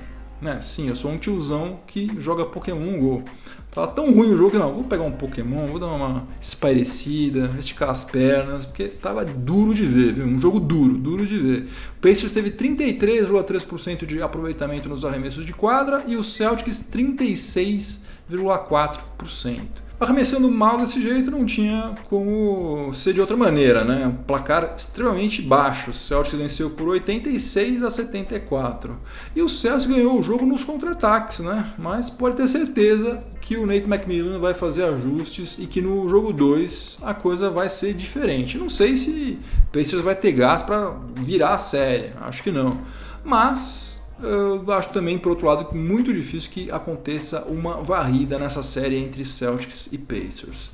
Né? 0.40 0.60
Sim, 0.60 0.88
eu 0.88 0.96
sou 0.96 1.10
um 1.10 1.18
tiozão 1.18 1.80
que 1.86 2.10
joga 2.18 2.46
Pokémon 2.46 2.98
GO. 2.98 3.22
Tava 3.70 3.86
tão 3.88 4.12
ruim 4.12 4.32
o 4.32 4.36
jogo 4.36 4.50
que 4.50 4.58
não, 4.58 4.74
vou 4.74 4.82
pegar 4.84 5.04
um 5.04 5.12
Pokémon, 5.12 5.66
vou 5.66 5.78
dar 5.78 5.86
uma 5.86 6.26
espairecida, 6.40 7.54
esticar 7.58 7.90
as 7.90 8.02
pernas, 8.02 8.66
porque 8.66 8.88
tava 8.88 9.24
duro 9.24 9.72
de 9.74 9.86
ver, 9.86 10.14
viu? 10.14 10.24
um 10.24 10.40
jogo 10.40 10.58
duro, 10.58 10.94
duro 10.94 11.26
de 11.26 11.38
ver. 11.38 11.68
O 11.96 12.00
Pacers 12.00 12.32
teve 12.32 12.50
33,3% 12.50 14.06
de 14.06 14.22
aproveitamento 14.22 14.88
nos 14.88 15.04
arremessos 15.04 15.44
de 15.44 15.52
quadra 15.52 16.02
e 16.06 16.16
o 16.16 16.24
Celtics 16.24 16.82
36,4% 16.90 19.89
arremessando 20.00 20.50
mal 20.50 20.78
desse 20.78 21.00
jeito 21.00 21.30
não 21.30 21.44
tinha 21.44 21.94
como 22.08 22.92
ser 22.94 23.12
de 23.12 23.20
outra 23.20 23.36
maneira, 23.36 23.84
né? 23.84 24.06
Um 24.06 24.24
placar 24.24 24.74
extremamente 24.76 25.42
baixo. 25.42 25.90
O 25.90 25.94
Celtics 25.94 26.38
venceu 26.38 26.70
por 26.70 26.88
86 26.88 27.82
a 27.82 27.90
74. 27.90 28.98
E 29.36 29.42
o 29.42 29.48
Celtics 29.48 29.86
ganhou 29.86 30.18
o 30.18 30.22
jogo 30.22 30.46
nos 30.46 30.64
contra-ataques, 30.64 31.40
né? 31.40 31.74
Mas 31.78 32.08
pode 32.08 32.36
ter 32.36 32.48
certeza 32.48 33.22
que 33.40 33.56
o 33.56 33.66
Nate 33.66 33.86
McMillan 33.86 34.38
vai 34.38 34.54
fazer 34.54 34.84
ajustes 34.84 35.56
e 35.58 35.66
que 35.66 35.82
no 35.82 36.08
jogo 36.08 36.32
2 36.32 37.00
a 37.02 37.12
coisa 37.12 37.50
vai 37.50 37.68
ser 37.68 37.92
diferente. 37.92 38.56
Não 38.56 38.68
sei 38.68 38.96
se 38.96 39.38
o 39.68 39.72
Pacers 39.72 40.02
vai 40.02 40.14
ter 40.14 40.32
gás 40.32 40.62
para 40.62 40.94
virar 41.14 41.54
a 41.54 41.58
série, 41.58 42.12
acho 42.22 42.42
que 42.42 42.50
não. 42.50 42.78
Mas 43.22 43.99
eu 44.22 44.72
acho 44.72 44.90
também, 44.90 45.18
por 45.18 45.30
outro 45.30 45.46
lado, 45.46 45.74
muito 45.76 46.12
difícil 46.12 46.50
que 46.50 46.70
aconteça 46.70 47.44
uma 47.44 47.82
varrida 47.82 48.38
nessa 48.38 48.62
série 48.62 48.96
entre 48.96 49.24
Celtics 49.24 49.88
e 49.92 49.98
Pacers. 49.98 50.70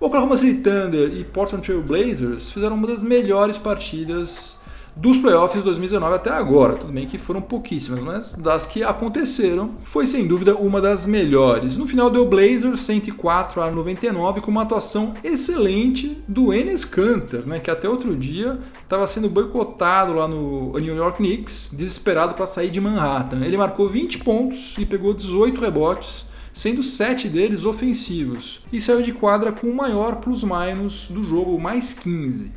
Oklahoma 0.00 0.36
City 0.36 0.60
Thunder 0.60 1.12
e 1.12 1.24
Portland 1.24 1.64
Trail 1.64 1.82
Blazers 1.82 2.50
fizeram 2.50 2.76
uma 2.76 2.86
das 2.86 3.02
melhores 3.02 3.58
partidas 3.58 4.60
dos 4.98 5.16
playoffs 5.18 5.62
2019 5.62 6.14
até 6.14 6.30
agora. 6.30 6.74
Tudo 6.74 6.92
bem 6.92 7.06
que 7.06 7.18
foram 7.18 7.40
pouquíssimas, 7.40 8.02
mas 8.02 8.32
das 8.32 8.66
que 8.66 8.82
aconteceram, 8.82 9.70
foi 9.84 10.06
sem 10.06 10.26
dúvida 10.26 10.56
uma 10.56 10.80
das 10.80 11.06
melhores. 11.06 11.76
No 11.76 11.86
final 11.86 12.10
deu 12.10 12.26
Blazers 12.26 12.80
104 12.80 13.62
a 13.62 13.70
99 13.70 14.40
com 14.40 14.50
uma 14.50 14.62
atuação 14.62 15.14
excelente 15.22 16.18
do 16.26 16.52
Enes 16.52 16.84
Kanter, 16.84 17.46
né, 17.46 17.60
que 17.60 17.70
até 17.70 17.88
outro 17.88 18.16
dia 18.16 18.58
estava 18.82 19.06
sendo 19.06 19.28
boicotado 19.28 20.14
lá 20.14 20.26
no 20.26 20.72
New 20.78 20.96
York 20.96 21.18
Knicks, 21.18 21.70
desesperado 21.72 22.34
para 22.34 22.46
sair 22.46 22.70
de 22.70 22.80
Manhattan. 22.80 23.44
Ele 23.44 23.56
marcou 23.56 23.88
20 23.88 24.18
pontos 24.18 24.74
e 24.78 24.84
pegou 24.84 25.14
18 25.14 25.60
rebotes 25.60 26.26
sendo 26.52 26.82
sete 26.82 27.28
deles 27.28 27.64
ofensivos, 27.64 28.60
e 28.72 28.80
saiu 28.80 29.00
de 29.00 29.12
quadra 29.12 29.52
com 29.52 29.68
o 29.68 29.76
maior 29.76 30.16
plus-minus 30.16 31.06
do 31.08 31.22
jogo, 31.22 31.56
mais 31.56 31.94
15. 31.94 32.50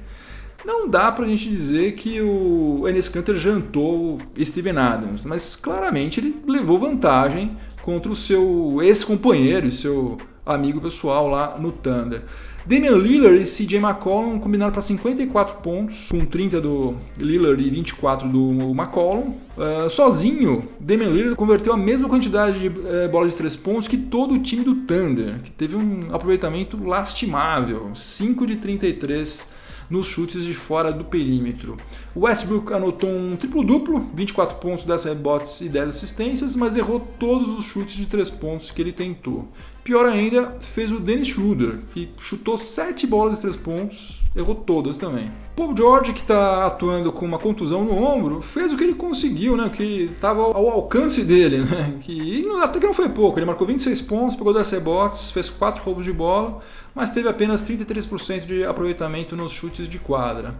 Não 0.63 0.88
dá 0.88 1.12
pra 1.12 1.25
gente 1.25 1.50
dizer 1.50 1.94
que 1.94 2.22
o 2.22 2.88
Enes 2.88 3.08
Kanter 3.08 3.36
jantou 3.36 4.20
Steven 4.39 4.77
Adams, 4.77 5.25
mas 5.25 5.56
claramente 5.56 6.20
ele 6.20 6.36
levou 6.48 6.77
vantagem 6.77 7.58
contra 7.82 8.12
o 8.12 8.15
seu 8.15 8.80
ex-companheiro 8.82 9.68
e 9.68 9.72
seu 9.72 10.18
amigo 10.46 10.80
pessoal 10.80 11.27
lá 11.27 11.58
no 11.58 11.72
Thunder. 11.72 12.24
Damian 12.63 12.96
Lillard 12.96 13.41
e 13.41 13.44
CJ 13.44 13.80
McCollum 13.80 14.39
combinaram 14.39 14.72
para 14.72 14.82
54 14.82 15.63
pontos, 15.63 16.10
com 16.10 16.20
30 16.20 16.62
do 16.62 16.96
Lillard 17.18 17.62
e 17.62 17.70
24 17.72 18.30
do 18.30 18.51
McCollum. 18.72 19.34
Uh, 19.58 19.89
sozinho, 19.89 20.68
Damian 20.80 21.10
Lillard 21.10 21.36
converteu 21.36 21.74
a 21.74 21.77
mesma 21.77 22.08
quantidade 22.08 22.60
de 22.60 22.68
uh, 22.68 23.10
bolas 23.12 23.32
de 23.32 23.38
3 23.38 23.56
pontos 23.58 23.88
que 23.88 23.98
todo 23.98 24.36
o 24.36 24.39
time 24.39 24.63
do 24.63 24.75
Thunder, 24.75 25.41
que 25.41 25.51
teve 25.51 25.75
um 25.75 26.08
aproveitamento 26.12 26.77
lastimável, 26.84 27.89
5 27.96 28.46
de 28.46 28.58
33 28.58 29.61
nos 29.91 30.07
chutes 30.07 30.43
de 30.43 30.53
fora 30.53 30.91
do 30.91 31.03
perímetro. 31.03 31.75
O 32.13 32.25
Westbrook 32.25 32.74
anotou 32.74 33.10
um 33.10 33.38
triplo-duplo, 33.38 34.06
24 34.13 34.58
pontos, 34.58 34.84
10 34.84 35.06
rebotes 35.06 35.62
e 35.62 35.70
10 35.70 35.88
assistências, 35.88 36.58
mas 36.58 36.75
errou 36.75 37.00
todos 37.18 37.58
os 37.58 37.63
chutes 37.63 37.96
de 37.96 38.06
3 38.06 38.30
pontos 38.32 38.70
que 38.70 38.82
ele 38.82 38.91
tentou. 38.91 39.48
Pior 39.82 40.06
ainda, 40.06 40.58
fez 40.60 40.91
o 40.91 41.00
Dennis 41.00 41.30
Schroeder, 41.30 41.80
que 41.94 42.10
chutou 42.18 42.58
7 42.58 43.08
bolas 43.08 43.36
de 43.36 43.41
3 43.41 43.56
pontos, 43.56 44.22
errou 44.36 44.56
todas 44.56 44.98
também. 44.98 45.30
Paul 45.56 45.75
George, 45.75 46.12
que 46.12 46.20
está 46.20 46.65
atuando 46.65 47.13
com 47.13 47.25
uma 47.25 47.39
contusão 47.39 47.84
no 47.84 47.94
ombro, 47.94 48.41
fez 48.41 48.74
o 48.74 48.77
que 48.77 48.84
ele 48.84 48.94
conseguiu, 48.94 49.56
né? 49.56 49.70
que 49.70 50.12
estava 50.13 50.41
ao 50.41 50.70
alcance 50.70 51.24
dele. 51.24 51.60
Né? 51.60 51.98
Que, 52.01 52.46
até 52.62 52.80
que 52.80 52.86
não 52.86 52.94
foi 52.94 53.10
pouco, 53.10 53.39
ele 53.39 53.46
marcou 53.46 53.65
26 53.65 54.01
pontos, 54.01 54.36
pegou 54.36 54.53
10 54.53 54.70
rebotes, 54.72 55.32
fez 55.32 55.50
4 55.50 55.82
roubos 55.82 56.03
de 56.03 56.12
bola, 56.12 56.60
mas 56.94 57.10
teve 57.10 57.30
apenas 57.30 57.63
33% 57.63 58.46
de 58.46 58.63
aproveitamento 58.65 59.36
nos 59.36 59.51
chutes 59.51 59.88
de 59.88 59.98
quadra. 59.98 60.56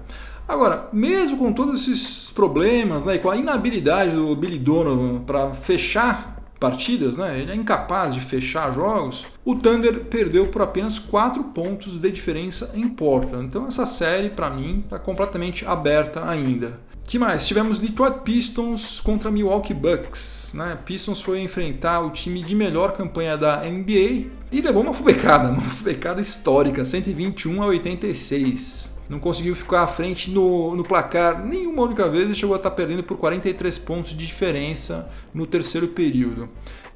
Agora, 0.51 0.89
mesmo 0.91 1.38
com 1.38 1.53
todos 1.53 1.88
esses 1.88 2.29
problemas, 2.29 3.05
né, 3.05 3.15
e 3.15 3.20
com 3.20 3.29
a 3.29 3.38
inabilidade 3.38 4.13
do 4.13 4.36
Billy 4.36 4.60
Donovan 4.60 5.20
para 5.20 5.53
fechar 5.53 6.43
partidas, 6.60 7.15
né? 7.15 7.39
Ele 7.39 7.53
é 7.53 7.55
incapaz 7.55 8.13
de 8.13 8.20
fechar 8.20 8.70
jogos. 8.74 9.25
O 9.46 9.55
Thunder 9.55 10.01
perdeu 10.01 10.48
por 10.48 10.62
apenas 10.62 11.00
4 11.00 11.41
pontos 11.46 11.98
de 11.98 12.12
diferença 12.12 12.70
em 12.75 12.86
Portland. 12.89 13.48
Então 13.48 13.65
essa 13.65 13.86
série 13.86 14.29
para 14.29 14.50
mim 14.50 14.81
está 14.84 15.00
completamente 15.00 15.65
aberta 15.65 16.29
ainda. 16.29 16.74
Que 17.05 17.17
mais? 17.17 17.48
Tivemos 17.48 17.79
Detroit 17.79 18.20
Pistons 18.20 19.00
contra 19.00 19.31
Milwaukee 19.31 19.74
Bucks. 19.74 20.51
Né? 20.53 20.77
Pistons 20.84 21.22
foi 21.22 21.39
enfrentar 21.39 22.01
o 22.01 22.12
time 22.12 22.43
de 22.43 22.53
melhor 22.53 22.91
campanha 22.91 23.38
da 23.38 23.62
NBA 23.62 24.29
e 24.51 24.62
levou 24.62 24.84
uma 24.84 24.93
fubecada, 24.93 25.48
uma 25.50 25.62
fubecada 25.62 26.20
histórica, 26.20 26.84
121 26.84 27.63
a 27.63 27.67
86 27.67 29.00
não 29.12 29.20
conseguiu 29.20 29.53
ficar 29.58 29.82
à 29.82 29.88
frente 29.88 30.32
no, 30.32 30.74
no 30.74 30.86
placar 30.86 31.46
nenhuma 31.46 31.84
única 31.84 32.08
vez 32.08 32.30
e 32.30 32.34
chegou 32.34 32.56
a 32.56 32.58
estar 32.58 32.72
perdendo 32.72 33.03
por 33.03 33.18
43 33.18 33.77
pontos 33.80 34.12
de 34.12 34.25
diferença 34.25 35.12
no 35.34 35.46
terceiro 35.46 35.89
período. 35.89 36.48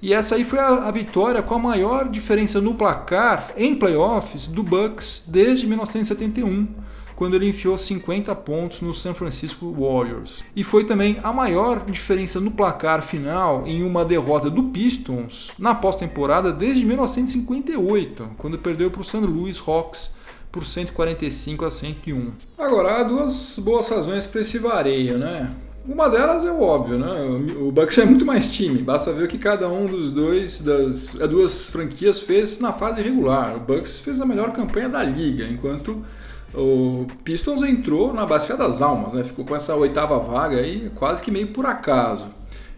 E 0.01 0.13
essa 0.13 0.35
aí 0.35 0.45
foi 0.45 0.59
a, 0.59 0.87
a, 0.87 0.91
vitória 0.91 1.43
com 1.43 1.55
a 1.55 1.59
maior 1.59 2.07
diferença 2.07 2.61
no 2.61 2.75
placar 2.75 3.51
em 3.57 3.75
playoffs 3.75 4.47
do 4.47 4.63
Bucks 4.63 5.25
desde 5.27 5.67
1971, 5.67 6.69
quando 7.17 7.35
ele 7.35 7.49
enfiou 7.49 7.77
50 7.77 8.33
pontos 8.35 8.79
no 8.79 8.93
San 8.93 9.13
Francisco 9.13 9.69
Warriors. 9.77 10.41
E 10.55 10.63
foi 10.63 10.85
também 10.85 11.19
a 11.21 11.33
maior 11.33 11.83
diferença 11.83 12.39
no 12.39 12.51
placar 12.51 13.01
final 13.01 13.67
em 13.67 13.83
uma 13.83 14.05
derrota 14.05 14.49
do 14.49 14.63
Pistons 14.63 15.51
na 15.59 15.75
pós-temporada 15.75 16.53
desde 16.53 16.85
1958, 16.85 18.29
quando 18.37 18.57
perdeu 18.57 18.89
para 18.89 19.01
o 19.01 19.03
St. 19.03 19.17
Louis 19.17 19.61
Hawks 19.67 20.15
por 20.55 20.65
145 20.65 21.65
a 21.65 21.69
101. 21.69 22.31
Agora, 22.57 23.01
há 23.01 23.03
duas 23.03 23.59
boas 23.59 23.89
razões 23.89 24.25
para 24.25 24.39
esse 24.39 24.57
vareio, 24.57 25.17
né? 25.17 25.53
Uma 25.85 26.09
delas 26.09 26.45
é 26.45 26.51
o 26.51 26.61
óbvio, 26.61 26.97
né? 26.97 27.13
O 27.59 27.73
Bucks 27.73 27.97
é 27.97 28.05
muito 28.05 28.25
mais 28.25 28.47
time. 28.47 28.81
Basta 28.81 29.11
ver 29.11 29.25
o 29.25 29.27
que 29.27 29.37
cada 29.37 29.67
um 29.67 29.85
dos 29.85 30.11
dois 30.11 30.61
das 30.61 31.15
duas 31.29 31.69
franquias 31.69 32.21
fez 32.21 32.61
na 32.61 32.71
fase 32.71 33.01
regular. 33.01 33.57
O 33.57 33.59
Bucks 33.59 33.99
fez 33.99 34.21
a 34.21 34.25
melhor 34.25 34.53
campanha 34.53 34.87
da 34.87 35.03
liga, 35.03 35.43
enquanto 35.45 36.05
o 36.53 37.05
Pistons 37.25 37.61
entrou 37.61 38.13
na 38.13 38.25
bacia 38.25 38.55
das 38.55 38.81
almas, 38.81 39.13
né? 39.13 39.25
Ficou 39.25 39.43
com 39.43 39.57
essa 39.57 39.75
oitava 39.75 40.17
vaga 40.19 40.59
aí 40.59 40.89
quase 40.95 41.21
que 41.21 41.31
meio 41.31 41.47
por 41.47 41.65
acaso. 41.65 42.27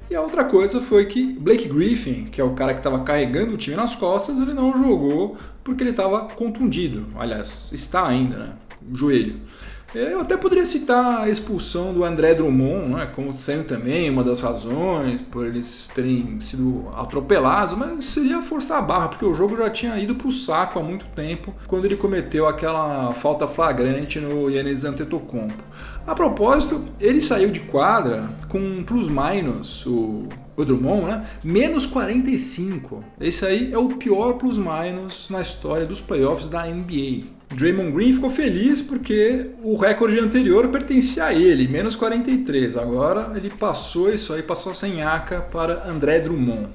E 0.10 0.16
a 0.16 0.22
outra 0.22 0.46
coisa 0.46 0.80
foi 0.80 1.06
que 1.06 1.34
Blake 1.34 1.68
Griffin, 1.68 2.26
que 2.32 2.42
é 2.42 2.44
o 2.44 2.52
cara 2.52 2.74
que 2.74 2.80
estava 2.80 3.02
carregando 3.02 3.54
o 3.54 3.58
time 3.58 3.76
nas 3.76 3.94
costas, 3.94 4.40
ele 4.40 4.54
não 4.54 4.72
jogou 4.72 5.38
porque 5.68 5.84
ele 5.84 5.90
estava 5.90 6.22
contundido. 6.22 7.08
Aliás, 7.20 7.72
está 7.74 8.08
ainda, 8.08 8.38
né? 8.38 8.54
Joelho. 8.94 9.36
Eu 9.94 10.22
até 10.22 10.38
poderia 10.38 10.64
citar 10.64 11.24
a 11.24 11.30
expulsão 11.30 11.94
do 11.94 12.06
André 12.06 12.34
Drummond, 12.34 12.94
né, 12.94 13.12
como 13.14 13.36
sendo 13.36 13.66
também 13.66 14.10
uma 14.10 14.24
das 14.24 14.40
razões 14.40 15.22
por 15.24 15.46
eles 15.46 15.90
terem 15.94 16.40
sido 16.40 16.90
atropelados, 16.96 17.76
mas 17.76 18.06
seria 18.06 18.42
forçar 18.42 18.80
a 18.80 18.82
barra, 18.82 19.08
porque 19.10 19.26
o 19.26 19.34
jogo 19.34 19.58
já 19.58 19.70
tinha 19.70 19.98
ido 19.98 20.16
para 20.16 20.28
o 20.28 20.32
saco 20.32 20.80
há 20.80 20.84
muito 20.84 21.06
tempo, 21.08 21.54
quando 21.68 21.86
ele 21.86 21.96
cometeu 21.96 22.48
aquela 22.48 23.12
falta 23.14 23.48
flagrante 23.48 24.20
no 24.20 24.50
Yannis 24.50 24.86
Antetokounmpo. 24.86 25.64
A 26.06 26.14
propósito, 26.14 26.84
ele 27.00 27.22
saiu 27.22 27.50
de 27.50 27.62
quadra 27.62 28.30
com 28.50 28.84
plus-minus, 28.84 29.86
o 29.86 30.28
o 30.58 30.66
Drummond, 30.66 31.06
né? 31.06 31.28
Menos 31.44 31.86
45. 31.86 33.00
Esse 33.22 33.46
aí 33.46 33.72
é 33.72 33.78
o 33.78 33.88
pior 33.90 34.34
plus-minus 34.34 35.30
na 35.30 35.42
história 35.42 35.86
dos 35.86 36.02
playoffs 36.02 36.48
da 36.48 36.66
NBA. 36.66 37.38
Draymond 37.56 37.92
Green 37.92 38.12
ficou 38.12 38.30
feliz 38.30 38.82
porque 38.82 39.52
o 39.64 39.78
recorde 39.78 40.20
anterior 40.20 40.68
pertencia 40.68 41.26
a 41.26 41.34
ele, 41.34 41.68
menos 41.68 41.96
43. 41.96 42.76
Agora 42.76 43.32
ele 43.36 43.50
passou 43.50 44.12
isso 44.12 44.34
aí, 44.34 44.42
passou 44.42 44.74
sem 44.74 45.02
aca 45.02 45.40
para 45.40 45.88
André 45.90 46.20
Drummond. 46.20 46.68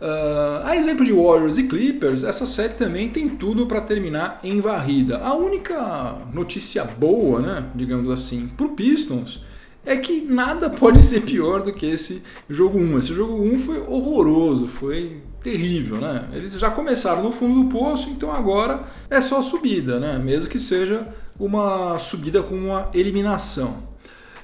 Uh, 0.00 0.62
a 0.64 0.76
exemplo 0.76 1.06
de 1.06 1.12
Warriors 1.12 1.56
e 1.56 1.64
Clippers, 1.64 2.22
essa 2.22 2.44
série 2.44 2.74
também 2.74 3.08
tem 3.08 3.30
tudo 3.30 3.66
para 3.66 3.80
terminar 3.80 4.38
em 4.44 4.60
varrida. 4.60 5.18
A 5.18 5.34
única 5.34 6.18
notícia 6.34 6.84
boa, 6.84 7.40
né, 7.40 7.64
digamos 7.74 8.10
assim, 8.10 8.46
para 8.46 8.68
Pistons 8.68 9.40
é 9.86 9.96
que 9.96 10.22
nada 10.22 10.68
pode 10.68 11.00
ser 11.02 11.22
pior 11.22 11.62
do 11.62 11.72
que 11.72 11.86
esse 11.86 12.22
jogo 12.50 12.76
1. 12.78 12.98
Esse 12.98 13.14
jogo 13.14 13.40
1 13.40 13.58
foi 13.60 13.78
horroroso, 13.78 14.66
foi 14.66 15.18
terrível, 15.40 15.98
né? 15.98 16.28
Eles 16.32 16.54
já 16.54 16.68
começaram 16.70 17.22
no 17.22 17.30
fundo 17.30 17.62
do 17.62 17.68
poço, 17.70 18.10
então 18.10 18.32
agora 18.32 18.82
é 19.08 19.20
só 19.20 19.40
subida, 19.40 20.00
né? 20.00 20.18
Mesmo 20.18 20.50
que 20.50 20.58
seja 20.58 21.06
uma 21.38 21.96
subida 21.98 22.42
com 22.42 22.56
uma 22.56 22.90
eliminação. 22.92 23.84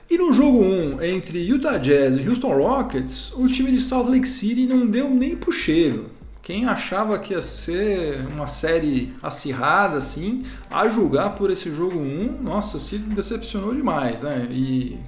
E 0.08 0.16
no 0.16 0.32
jogo 0.32 0.62
1 0.62 1.02
entre 1.02 1.40
Utah 1.40 1.78
Jazz 1.78 2.16
e 2.16 2.28
Houston 2.28 2.54
Rockets, 2.54 3.32
o 3.34 3.46
time 3.46 3.72
de 3.72 3.80
Salt 3.80 4.08
Lake 4.08 4.28
City 4.28 4.66
não 4.66 4.86
deu 4.86 5.10
nem 5.10 5.34
pro 5.34 5.50
cheiro. 5.50 6.06
Quem 6.42 6.66
achava 6.66 7.18
que 7.18 7.32
ia 7.32 7.42
ser 7.42 8.20
uma 8.26 8.46
série 8.46 9.14
acirrada 9.22 9.96
assim, 9.96 10.44
a 10.70 10.88
julgar 10.88 11.34
por 11.34 11.50
esse 11.50 11.74
jogo 11.74 11.98
1, 11.98 12.42
nossa, 12.42 12.78
se 12.78 12.98
decepcionou 12.98 13.74
demais, 13.74 14.22
né? 14.22 14.48
E 14.50 14.98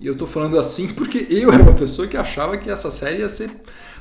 e 0.00 0.06
eu 0.06 0.14
tô 0.14 0.26
falando 0.26 0.58
assim 0.58 0.88
porque 0.94 1.26
eu 1.30 1.52
era 1.52 1.62
uma 1.62 1.74
pessoa 1.74 2.06
que 2.06 2.16
achava 2.16 2.56
que 2.56 2.70
essa 2.70 2.90
série 2.90 3.18
ia 3.18 3.28
ser 3.28 3.50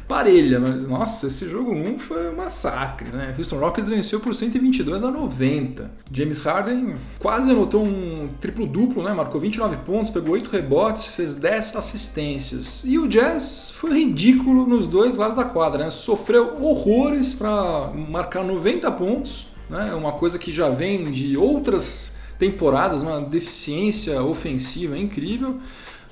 parelha, 0.08 0.60
mas 0.60 0.88
nossa, 0.88 1.28
esse 1.28 1.50
jogo 1.50 1.74
1 1.74 2.00
foi 2.00 2.30
um 2.32 2.36
massacre, 2.38 3.10
né? 3.10 3.36
Houston 3.38 3.58
Rockets 3.58 3.90
venceu 3.90 4.22
por 4.22 4.34
122 4.34 5.04
a 5.04 5.12
90. 5.12 5.92
James 6.12 6.42
Harden 6.42 6.96
quase 7.20 7.52
anotou 7.52 7.84
um 7.84 8.30
triplo-duplo, 8.40 9.04
né? 9.04 9.12
Marcou 9.12 9.42
29 9.42 9.78
pontos, 9.78 10.10
pegou 10.10 10.34
8 10.36 10.50
rebotes, 10.50 11.08
fez 11.08 11.34
10 11.34 11.76
assistências. 11.76 12.84
E 12.86 12.98
o 12.98 13.08
Jazz 13.08 13.72
foi 13.76 14.00
ridículo 14.00 14.66
nos 14.66 14.88
dois 14.88 15.18
lados 15.18 15.36
da 15.36 15.44
quadra, 15.44 15.84
né? 15.84 15.90
Sofreu 15.90 16.56
horrores 16.62 17.34
para 17.34 17.92
marcar 18.10 18.46
90 18.46 18.90
pontos, 18.94 19.48
né? 19.70 19.94
Uma 19.94 20.14
coisa 20.14 20.40
que 20.40 20.54
já 20.54 20.70
vem 20.70 21.12
de 21.12 21.36
outras 21.36 22.16
temporadas, 22.38 23.02
uma 23.02 23.22
deficiência 23.22 24.22
ofensiva 24.24 24.98
incrível 24.98 25.60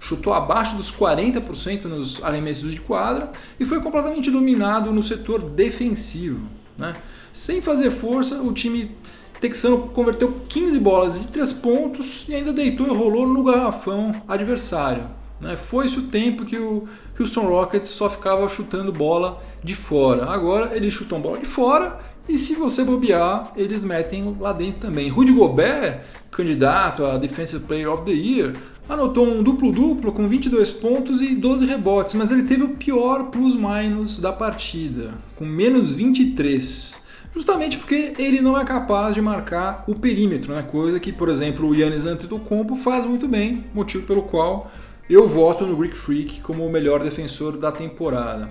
chutou 0.06 0.34
abaixo 0.34 0.76
dos 0.76 0.92
40% 0.92 1.86
nos 1.86 2.24
arremessos 2.24 2.72
de 2.72 2.80
quadra 2.80 3.32
e 3.60 3.66
foi 3.66 3.82
completamente 3.82 4.30
dominado 4.30 4.92
no 4.92 5.02
setor 5.02 5.42
defensivo. 5.42 6.48
Né? 6.78 6.94
Sem 7.34 7.60
fazer 7.60 7.90
força, 7.90 8.40
o 8.42 8.54
time 8.54 8.96
Texano 9.42 9.90
converteu 9.90 10.42
15 10.48 10.80
bolas 10.80 11.20
de 11.20 11.28
3 11.28 11.54
pontos 11.54 12.26
e 12.30 12.36
ainda 12.36 12.54
deitou 12.54 12.86
e 12.86 12.90
rolou 12.90 13.28
no 13.28 13.44
garrafão 13.44 14.12
adversário. 14.28 15.10
Né? 15.42 15.58
Foi-se 15.58 15.98
o 15.98 16.04
tempo 16.04 16.46
que 16.46 16.58
o 16.58 16.84
Houston 17.20 17.48
Rockets 17.48 17.90
só 17.90 18.10
ficava 18.10 18.48
chutando 18.48 18.92
bola 18.92 19.42
de 19.64 19.74
fora. 19.74 20.26
Agora 20.30 20.76
eles 20.76 20.94
chutam 20.94 21.20
bola 21.20 21.40
de 21.40 21.46
fora 21.46 22.00
e 22.28 22.40
se 22.40 22.56
você 22.56 22.84
bobear, 22.84 23.52
eles 23.56 23.84
metem 23.84 24.34
lá 24.40 24.52
dentro 24.52 24.82
também. 24.82 25.10
Rudy 25.10 25.32
Gobert, 25.32 26.02
candidato 26.32 27.06
a 27.06 27.18
Defensive 27.18 27.64
Player 27.66 27.92
of 27.92 28.04
the 28.04 28.12
Year, 28.12 28.54
anotou 28.90 29.28
um 29.28 29.44
duplo-duplo 29.44 30.12
com 30.12 30.28
22 30.28 30.72
pontos 30.72 31.22
e 31.22 31.36
12 31.36 31.66
rebotes, 31.66 32.16
mas 32.16 32.32
ele 32.32 32.44
teve 32.44 32.64
o 32.64 32.70
pior 32.70 33.26
plus-minus 33.26 34.20
da 34.20 34.34
partida, 34.34 35.12
com 35.36 35.46
menos 35.46 35.92
23 35.92 37.06
justamente 37.36 37.78
porque 37.78 38.14
ele 38.18 38.40
não 38.40 38.58
é 38.58 38.64
capaz 38.64 39.14
de 39.14 39.22
marcar 39.22 39.84
o 39.88 39.94
perímetro, 39.94 40.56
né? 40.56 40.62
coisa 40.62 41.02
que, 41.02 41.12
por 41.12 41.28
exemplo, 41.28 41.68
o 41.68 41.76
Yannis 41.76 42.06
Antetokounmpo 42.06 42.78
faz 42.78 43.04
muito 43.04 43.28
bem, 43.28 43.66
motivo 43.74 44.08
pelo 44.08 44.24
qual 44.24 44.72
eu 45.10 45.28
voto 45.28 45.66
no 45.66 45.76
Greek 45.76 45.98
Freak 45.98 46.40
como 46.40 46.66
o 46.66 46.72
melhor 46.72 47.04
defensor 47.04 47.58
da 47.58 47.72
temporada. 47.72 48.50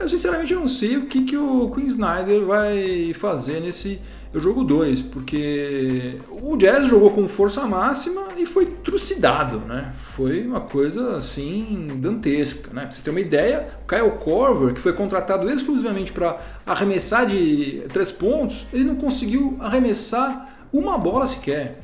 Eu 0.00 0.08
sinceramente 0.08 0.54
não 0.54 0.66
sei 0.66 0.96
o 0.96 1.06
que, 1.06 1.22
que 1.26 1.36
o 1.36 1.70
Queen 1.70 1.86
Snyder 1.86 2.46
vai 2.46 3.12
fazer 3.12 3.60
nesse 3.60 4.00
jogo 4.34 4.64
2, 4.64 5.02
porque 5.02 6.16
o 6.30 6.56
Jazz 6.56 6.86
jogou 6.86 7.10
com 7.10 7.28
força 7.28 7.66
máxima 7.66 8.28
e 8.38 8.46
foi 8.46 8.64
trucidado, 8.64 9.58
né? 9.58 9.92
Foi 10.14 10.46
uma 10.46 10.62
coisa 10.62 11.18
assim 11.18 11.88
dantesca, 11.96 12.72
né? 12.72 12.82
Pra 12.82 12.90
você 12.90 13.02
ter 13.02 13.10
uma 13.10 13.20
ideia, 13.20 13.68
o 13.84 13.86
Kyle 13.86 14.10
Korver, 14.18 14.72
que 14.72 14.80
foi 14.80 14.94
contratado 14.94 15.50
exclusivamente 15.50 16.12
para 16.12 16.40
arremessar 16.64 17.26
de 17.26 17.82
três 17.92 18.10
pontos, 18.10 18.66
ele 18.72 18.84
não 18.84 18.94
conseguiu 18.94 19.58
arremessar 19.60 20.64
uma 20.72 20.96
bola 20.96 21.26
sequer. 21.26 21.82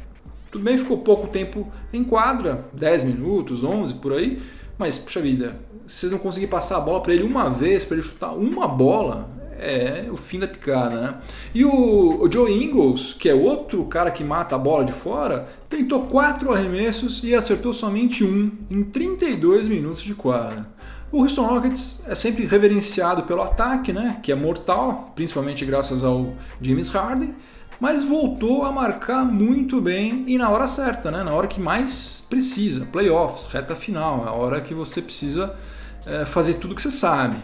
Tudo 0.51 0.65
bem, 0.65 0.79
ficou 0.79 0.99
pouco 0.99 1.27
tempo 1.27 1.71
em 1.93 2.03
quadra, 2.03 2.65
10 2.73 3.05
minutos, 3.05 3.63
11 3.63 3.95
por 3.95 4.15
aí, 4.15 4.41
mas, 4.79 4.99
puxa 4.99 5.21
vida, 5.21 5.59
vocês 5.87 6.11
não 6.11 6.19
conseguirem 6.19 6.51
passar 6.51 6.79
a 6.79 6.81
bola 6.81 7.01
para 7.01 7.15
ele 7.15 7.25
uma 7.25 7.49
vez, 7.49 7.85
para 7.85 7.97
ele 7.97 8.07
chutar 8.07 8.33
uma 8.33 8.69
bola, 8.69 9.31
é 9.59 10.07
o 10.11 10.17
fim 10.17 10.39
da 10.39 10.47
picada, 10.47 11.01
né? 11.01 11.15
E 11.55 11.65
o, 11.65 12.23
o, 12.23 12.31
Joe 12.31 12.53
Ingles, 12.53 13.15
que 13.19 13.29
é 13.29 13.35
outro 13.35 13.85
cara 13.87 14.11
que 14.11 14.23
mata 14.23 14.55
a 14.55 14.59
bola 14.59 14.85
de 14.85 14.93
fora, 14.93 15.49
tentou 15.69 16.03
quatro 16.07 16.53
arremessos 16.53 17.23
e 17.25 17.35
acertou 17.35 17.73
somente 17.73 18.23
um 18.23 18.53
em 18.71 18.83
32 18.83 19.69
minutos 19.69 20.03
de 20.03 20.15
quadra. 20.15 20.69
O 21.11 21.23
Houston 21.23 21.47
Rockets 21.47 22.03
é 22.09 22.15
sempre 22.15 22.45
reverenciado 22.45 23.23
pelo 23.23 23.41
ataque, 23.41 23.93
né? 23.93 24.19
Que 24.23 24.33
é 24.33 24.35
mortal, 24.35 25.13
principalmente 25.15 25.65
graças 25.65 26.05
ao 26.05 26.35
James 26.61 26.89
Harden 26.89 27.35
mas 27.81 28.05
voltou 28.05 28.65
a 28.65 28.73
marcar 28.73 29.25
muito 29.25 29.81
bem 29.81 30.25
e 30.27 30.39
na 30.39 30.51
hora 30.51 30.67
certa, 30.67 31.11
né? 31.11 31.23
na 31.23 31.33
hora 31.33 31.47
que 31.47 31.61
mais 31.61 32.25
precisa. 32.29 32.87
Playoffs, 32.87 33.47
reta 33.47 33.75
final, 33.75 34.25
é 34.27 34.29
a 34.29 34.33
hora 34.33 34.61
que 34.61 34.75
você 34.75 35.03
precisa 35.03 35.55
é, 36.07 36.25
fazer 36.25 36.55
tudo 36.55 36.75
que 36.75 36.83
você 36.83 36.91
sabe. 36.91 37.37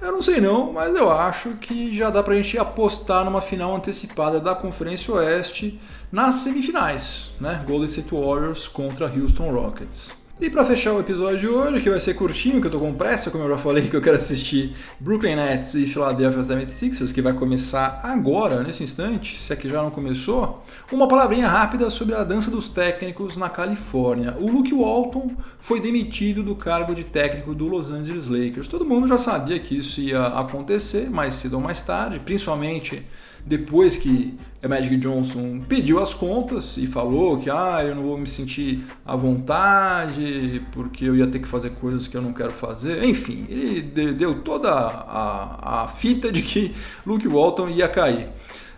Eu 0.00 0.12
não 0.12 0.20
sei 0.20 0.40
não, 0.40 0.72
mas 0.72 0.94
eu 0.94 1.10
acho 1.10 1.52
que 1.52 1.94
já 1.96 2.10
dá 2.10 2.22
pra 2.22 2.34
gente 2.34 2.58
apostar 2.58 3.24
numa 3.24 3.40
final 3.40 3.74
antecipada 3.74 4.38
da 4.38 4.54
Conferência 4.54 5.14
Oeste 5.14 5.80
nas 6.12 6.36
semifinais, 6.36 7.30
né? 7.40 7.64
Golden 7.66 7.86
State 7.86 8.14
Warriors 8.14 8.68
contra 8.68 9.06
Houston 9.06 9.50
Rockets. 9.50 10.23
E 10.40 10.50
para 10.50 10.64
fechar 10.64 10.92
o 10.92 10.98
episódio 10.98 11.38
de 11.38 11.48
hoje, 11.48 11.80
que 11.80 11.88
vai 11.88 12.00
ser 12.00 12.14
curtinho, 12.14 12.60
que 12.60 12.66
eu 12.66 12.70
tô 12.70 12.80
com 12.80 12.92
pressa, 12.92 13.30
como 13.30 13.44
eu 13.44 13.50
já 13.50 13.56
falei, 13.56 13.88
que 13.88 13.94
eu 13.94 14.02
quero 14.02 14.16
assistir 14.16 14.74
Brooklyn 14.98 15.36
Nets 15.36 15.76
e 15.76 15.86
Philadelphia 15.86 16.42
76ers, 16.42 17.14
que 17.14 17.22
vai 17.22 17.32
começar 17.32 18.00
agora, 18.02 18.64
nesse 18.64 18.82
instante, 18.82 19.40
se 19.40 19.52
é 19.52 19.56
que 19.56 19.68
já 19.68 19.80
não 19.80 19.92
começou, 19.92 20.64
uma 20.90 21.06
palavrinha 21.06 21.46
rápida 21.46 21.88
sobre 21.88 22.16
a 22.16 22.24
dança 22.24 22.50
dos 22.50 22.68
técnicos 22.68 23.36
na 23.36 23.48
Califórnia. 23.48 24.36
O 24.40 24.50
Luke 24.50 24.74
Walton 24.74 25.30
foi 25.60 25.78
demitido 25.78 26.42
do 26.42 26.56
cargo 26.56 26.96
de 26.96 27.04
técnico 27.04 27.54
do 27.54 27.68
Los 27.68 27.88
Angeles 27.88 28.26
Lakers. 28.26 28.66
Todo 28.66 28.84
mundo 28.84 29.06
já 29.06 29.18
sabia 29.18 29.60
que 29.60 29.78
isso 29.78 30.00
ia 30.00 30.26
acontecer 30.26 31.08
mais 31.08 31.34
cedo 31.34 31.54
ou 31.54 31.60
mais 31.60 31.80
tarde, 31.80 32.18
principalmente 32.18 33.06
depois 33.46 33.96
que 33.96 34.38
Magic 34.68 34.96
Johnson 34.96 35.58
pediu 35.68 36.00
as 36.00 36.14
contas 36.14 36.76
e 36.76 36.86
falou 36.86 37.38
que 37.38 37.50
ah, 37.50 37.84
eu 37.84 37.94
não 37.94 38.02
vou 38.02 38.18
me 38.18 38.26
sentir 38.26 38.84
à 39.04 39.14
vontade 39.14 40.62
porque 40.72 41.04
eu 41.04 41.14
ia 41.14 41.26
ter 41.26 41.38
que 41.38 41.48
fazer 41.48 41.70
coisas 41.70 42.06
que 42.06 42.16
eu 42.16 42.22
não 42.22 42.32
quero 42.32 42.52
fazer. 42.52 43.04
Enfim, 43.04 43.46
ele 43.48 43.82
deu 44.12 44.40
toda 44.40 44.70
a, 44.70 45.84
a 45.84 45.88
fita 45.88 46.32
de 46.32 46.42
que 46.42 46.74
Luke 47.06 47.28
Walton 47.28 47.68
ia 47.68 47.88
cair. 47.88 48.28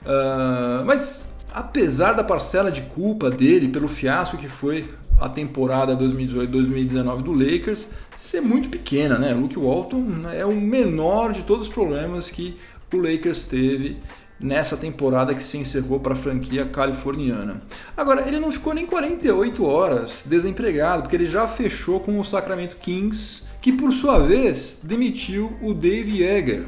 Uh, 0.02 0.84
mas 0.84 1.32
apesar 1.52 2.12
da 2.12 2.24
parcela 2.24 2.70
de 2.70 2.82
culpa 2.82 3.30
dele 3.30 3.68
pelo 3.68 3.88
fiasco 3.88 4.36
que 4.36 4.48
foi 4.48 4.88
a 5.20 5.28
temporada 5.28 5.96
2018-2019 5.96 7.22
do 7.22 7.32
Lakers 7.32 7.88
ser 8.16 8.40
muito 8.40 8.68
pequena, 8.68 9.18
né? 9.18 9.32
Luke 9.32 9.58
Walton 9.58 10.28
é 10.32 10.44
o 10.44 10.54
menor 10.54 11.32
de 11.32 11.42
todos 11.42 11.68
os 11.68 11.72
problemas 11.72 12.30
que 12.30 12.56
o 12.92 12.98
Lakers 12.98 13.44
teve 13.44 13.96
nessa 14.38 14.76
temporada 14.76 15.34
que 15.34 15.42
se 15.42 15.58
encerrou 15.58 15.98
para 15.98 16.12
a 16.12 16.16
franquia 16.16 16.66
californiana. 16.66 17.62
Agora, 17.96 18.26
ele 18.28 18.38
não 18.38 18.52
ficou 18.52 18.74
nem 18.74 18.86
48 18.86 19.64
horas 19.64 20.24
desempregado, 20.26 21.02
porque 21.02 21.16
ele 21.16 21.26
já 21.26 21.48
fechou 21.48 22.00
com 22.00 22.18
o 22.18 22.24
Sacramento 22.24 22.76
Kings, 22.76 23.44
que 23.60 23.72
por 23.72 23.92
sua 23.92 24.18
vez 24.18 24.80
demitiu 24.84 25.52
o 25.62 25.72
Dave 25.72 26.22
Yeager. 26.22 26.66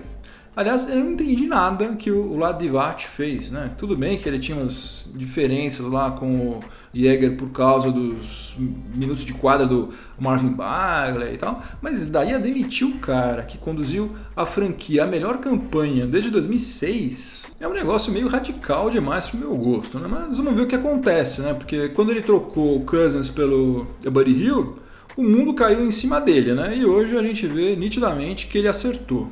Aliás, 0.59 0.91
eu 0.91 0.97
não 0.97 1.13
entendi 1.13 1.47
nada 1.47 1.95
que 1.95 2.11
o 2.11 2.37
Ladivat 2.37 3.07
fez, 3.07 3.49
né? 3.49 3.71
Tudo 3.79 3.97
bem 3.97 4.19
que 4.19 4.29
ele 4.29 4.41
tinha 4.41 4.59
umas 4.59 5.09
diferenças 5.15 5.87
lá 5.87 6.11
com 6.11 6.35
o 6.35 6.61
Jäger 6.93 7.37
por 7.37 7.51
causa 7.51 7.93
dos 7.93 8.57
minutos 8.93 9.25
de 9.25 9.35
quadra 9.35 9.69
do 9.69 9.91
Marvin 10.19 10.53
Bagley 10.53 11.35
e 11.37 11.39
tal, 11.39 11.63
mas 11.81 12.07
daí 12.07 12.35
a 12.35 12.39
demitir 12.39 12.89
o 12.89 12.99
cara 12.99 13.45
que 13.45 13.57
conduziu 13.57 14.11
a 14.37 14.45
franquia 14.45 15.05
a 15.05 15.07
melhor 15.07 15.39
campanha 15.39 16.09
desde 16.09 16.29
2006 16.29 17.47
é 17.61 17.69
um 17.69 17.73
negócio 17.73 18.13
meio 18.13 18.27
radical 18.27 18.91
demais 18.91 19.29
pro 19.29 19.39
meu 19.39 19.57
gosto, 19.57 20.01
né? 20.01 20.09
Mas 20.11 20.39
vamos 20.39 20.57
ver 20.57 20.63
o 20.63 20.67
que 20.67 20.75
acontece, 20.75 21.41
né? 21.41 21.55
Porque 21.55 21.91
quando 21.91 22.11
ele 22.11 22.21
trocou 22.21 22.79
o 22.79 22.85
Cousins 22.85 23.31
pelo 23.31 23.87
Buddy 24.03 24.33
Hill, 24.33 24.77
o 25.17 25.23
mundo 25.23 25.55
caiu 25.55 25.87
em 25.87 25.93
cima 25.93 26.21
dele, 26.21 26.53
né? 26.53 26.77
E 26.77 26.85
hoje 26.85 27.17
a 27.17 27.23
gente 27.23 27.47
vê 27.47 27.77
nitidamente 27.77 28.49
que 28.49 28.59
ele 28.59 28.67
acertou. 28.67 29.29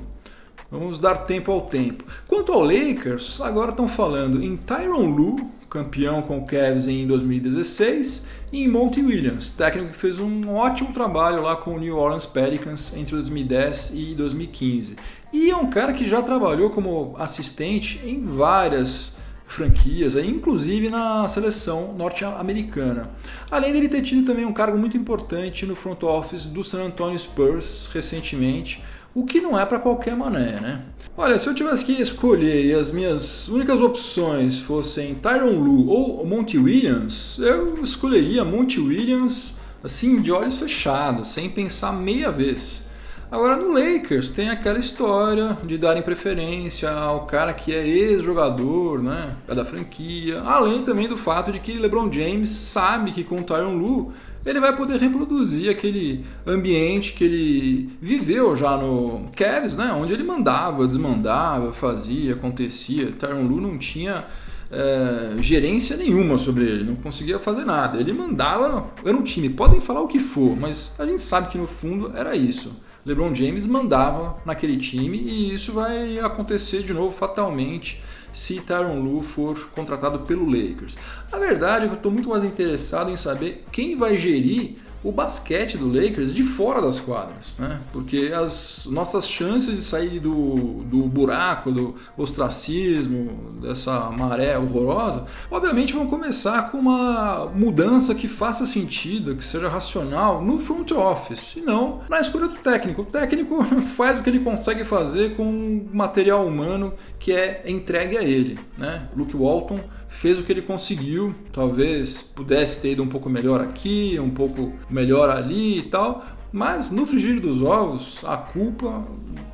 Vamos 0.79 0.99
dar 0.99 1.21
tempo 1.21 1.51
ao 1.51 1.63
tempo. 1.63 2.05
Quanto 2.29 2.53
ao 2.53 2.63
Lakers, 2.63 3.41
agora 3.41 3.71
estão 3.71 3.89
falando 3.89 4.43
em 4.43 4.57
Tyron 4.59 5.07
Lue, 5.07 5.43
campeão 5.71 6.21
com 6.21 6.39
o 6.39 6.47
Cavs 6.47 6.87
em 6.87 7.07
2016, 7.07 8.29
e 8.53 8.65
em 8.65 8.69
Monty 8.69 9.03
Williams, 9.03 9.49
técnico 9.49 9.93
que 9.93 9.97
fez 9.97 10.21
um 10.21 10.55
ótimo 10.55 10.93
trabalho 10.93 11.43
lá 11.43 11.57
com 11.57 11.75
o 11.75 11.79
New 11.79 11.97
Orleans 11.97 12.27
Pelicans 12.27 12.93
entre 12.95 13.17
2010 13.17 13.93
e 13.95 14.15
2015. 14.15 14.97
E 15.33 15.51
é 15.51 15.57
um 15.57 15.71
cara 15.71 15.95
que 15.95 16.05
já 16.05 16.21
trabalhou 16.21 16.69
como 16.69 17.17
assistente 17.19 18.01
em 18.05 18.23
várias 18.25 19.17
franquias, 19.47 20.15
inclusive 20.17 20.91
na 20.91 21.27
seleção 21.27 21.95
norte-americana. 21.95 23.11
Além 23.51 23.73
dele 23.73 23.89
ter 23.89 24.03
tido 24.03 24.27
também 24.27 24.45
um 24.45 24.53
cargo 24.53 24.77
muito 24.77 24.97
importante 24.97 25.65
no 25.65 25.75
front 25.75 26.03
office 26.03 26.45
do 26.45 26.63
San 26.63 26.85
Antonio 26.85 27.19
Spurs 27.19 27.89
recentemente, 27.93 28.83
o 29.17 29.25
que 29.25 29.41
não 29.41 29.59
é 29.59 29.65
para 29.65 29.79
qualquer 29.79 30.15
mané, 30.15 30.61
né? 30.61 30.83
Olha, 31.17 31.39
se 31.39 31.49
eu 31.49 31.55
tivesse 31.55 31.83
que 31.83 31.93
escolher 31.93 32.67
e 32.67 32.75
as 32.75 32.93
minhas 32.93 33.49
únicas 33.49 33.81
opções 33.81 34.59
fossem 34.59 35.15
Tyron 35.15 35.59
Lu 35.59 35.89
ou 35.89 36.27
Monty 36.27 36.59
Williams, 36.59 37.39
eu 37.39 37.83
escolheria 37.83 38.45
Monty 38.45 38.79
Williams 38.79 39.55
assim 39.83 40.21
de 40.21 40.31
olhos 40.31 40.59
fechados, 40.59 41.29
sem 41.29 41.49
pensar 41.49 41.93
meia 41.93 42.31
vez. 42.31 42.85
Agora 43.31 43.57
no 43.57 43.73
Lakers 43.73 44.31
tem 44.31 44.51
aquela 44.51 44.79
história 44.79 45.57
de 45.65 45.77
darem 45.77 46.01
preferência 46.01 46.89
ao 46.91 47.27
cara 47.27 47.53
que 47.53 47.75
é 47.75 47.85
ex-jogador, 47.85 49.03
né, 49.03 49.35
da 49.49 49.65
franquia, 49.65 50.41
além 50.43 50.85
também 50.85 51.09
do 51.09 51.17
fato 51.17 51.51
de 51.51 51.59
que 51.59 51.77
LeBron 51.77 52.11
James 52.13 52.49
sabe 52.49 53.11
que 53.11 53.25
com 53.25 53.41
o 53.41 53.43
Tyron 53.43 53.75
Lu 53.75 54.13
ele 54.45 54.61
vai 54.61 54.77
poder 54.77 55.01
reproduzir 55.01 55.69
aquele 55.69 56.25
ambiente 56.47 57.15
que 57.15 57.25
ele 57.25 57.99
viveu 58.01 58.55
já 58.55 58.77
no 58.77 59.27
Cavs, 59.35 59.77
né? 59.77 59.93
Onde 59.93 60.13
ele 60.13 60.23
mandava, 60.23 60.87
desmandava, 60.87 61.73
fazia, 61.73 62.35
acontecia. 62.35 63.11
Tyron 63.11 63.43
Lu 63.43 63.61
não 63.61 63.77
tinha 63.77 64.25
é, 64.71 65.35
gerência 65.41 65.97
nenhuma 65.97 66.39
sobre 66.39 66.63
ele, 66.63 66.85
não 66.85 66.95
conseguia 66.95 67.41
fazer 67.41 67.65
nada. 67.65 67.99
Ele 67.99 68.13
mandava, 68.13 68.87
era 69.05 69.17
um 69.17 69.23
time, 69.25 69.49
podem 69.51 69.81
falar 69.81 70.03
o 70.03 70.07
que 70.07 70.21
for, 70.21 70.57
mas 70.57 70.95
a 70.97 71.05
gente 71.05 71.23
sabe 71.23 71.49
que 71.49 71.59
no 71.59 71.67
fundo 71.67 72.17
era 72.17 72.37
isso. 72.37 72.86
LeBron 73.07 73.33
James 73.33 73.65
mandava 73.67 74.35
naquele 74.45 74.77
time 74.77 75.17
e 75.17 75.55
isso 75.55 75.73
vai 75.73 76.19
acontecer 76.19 76.83
de 76.83 76.93
novo 76.93 77.13
fatalmente 77.13 78.03
se 78.33 78.61
Tyron 78.61 79.01
Lu 79.01 79.23
for 79.23 79.69
contratado 79.69 80.19
pelo 80.21 80.45
Lakers. 80.45 80.99
A 81.31 81.39
verdade 81.39 81.85
é 81.85 81.89
que 81.89 81.95
eu 81.95 81.99
estou 81.99 82.11
muito 82.11 82.29
mais 82.29 82.43
interessado 82.43 83.09
em 83.09 83.17
saber 83.17 83.65
quem 83.71 83.97
vai 83.97 84.19
gerir 84.19 84.79
o 85.03 85.13
basquete 85.13 85.77
do 85.77 85.87
Lakers 85.89 86.35
de 86.35 86.43
fora 86.43 86.81
das 86.81 86.99
quadras, 86.99 87.55
né? 87.59 87.81
Porque 87.93 88.33
as 88.35 88.87
nossas 88.87 89.29
chances 89.29 89.77
de 89.77 89.83
sair 89.83 90.21
do, 90.21 90.85
do 90.85 91.03
buraco, 91.05 91.71
do 91.71 91.95
ostracismo, 92.17 93.55
dessa 93.61 94.11
maré 94.11 94.59
horrorosa, 94.59 95.25
obviamente 95.51 95.93
vão 95.93 96.07
começar 96.07 96.71
com 96.71 96.79
uma 96.79 97.47
mudança 97.55 98.15
que 98.15 98.29
faça 98.29 98.67
sentido, 98.67 99.37
que 99.37 99.45
seja 99.45 99.69
racional 99.69 100.43
no 100.43 100.59
front 100.59 100.91
office, 100.93 101.57
e 101.57 101.61
não 101.61 102.01
na 102.09 102.21
escolha 102.21 102.49
do 102.49 102.57
técnico. 102.57 103.03
O 103.03 103.07
técnico 103.07 103.63
faz 103.97 104.19
o 104.19 104.23
que 104.23 104.31
ele 104.31 104.41
consegue 104.41 104.85
fazer 104.85 105.37
com 105.37 105.87
material 105.93 106.47
humano 106.47 106.95
que 107.19 107.33
é 107.33 107.63
entregue 107.67 108.17
a 108.17 108.23
ele, 108.23 108.59
né? 108.77 109.09
Luke 109.17 109.37
Walton 109.37 109.79
fez 110.17 110.39
o 110.39 110.43
que 110.43 110.51
ele 110.51 110.63
conseguiu, 110.63 111.35
talvez 111.53 112.23
pudesse 112.23 112.81
ter 112.81 112.93
ido 112.93 113.03
um 113.03 113.07
pouco 113.07 113.29
melhor 113.29 113.61
aqui, 113.61 114.19
um 114.19 114.31
pouco 114.31 114.73
melhor 114.89 115.29
ali 115.29 115.79
e 115.79 115.83
tal, 115.83 116.25
mas 116.51 116.91
no 116.91 117.07
frigir 117.07 117.39
dos 117.39 117.61
ovos 117.61 118.21
a 118.25 118.37
culpa 118.37 119.05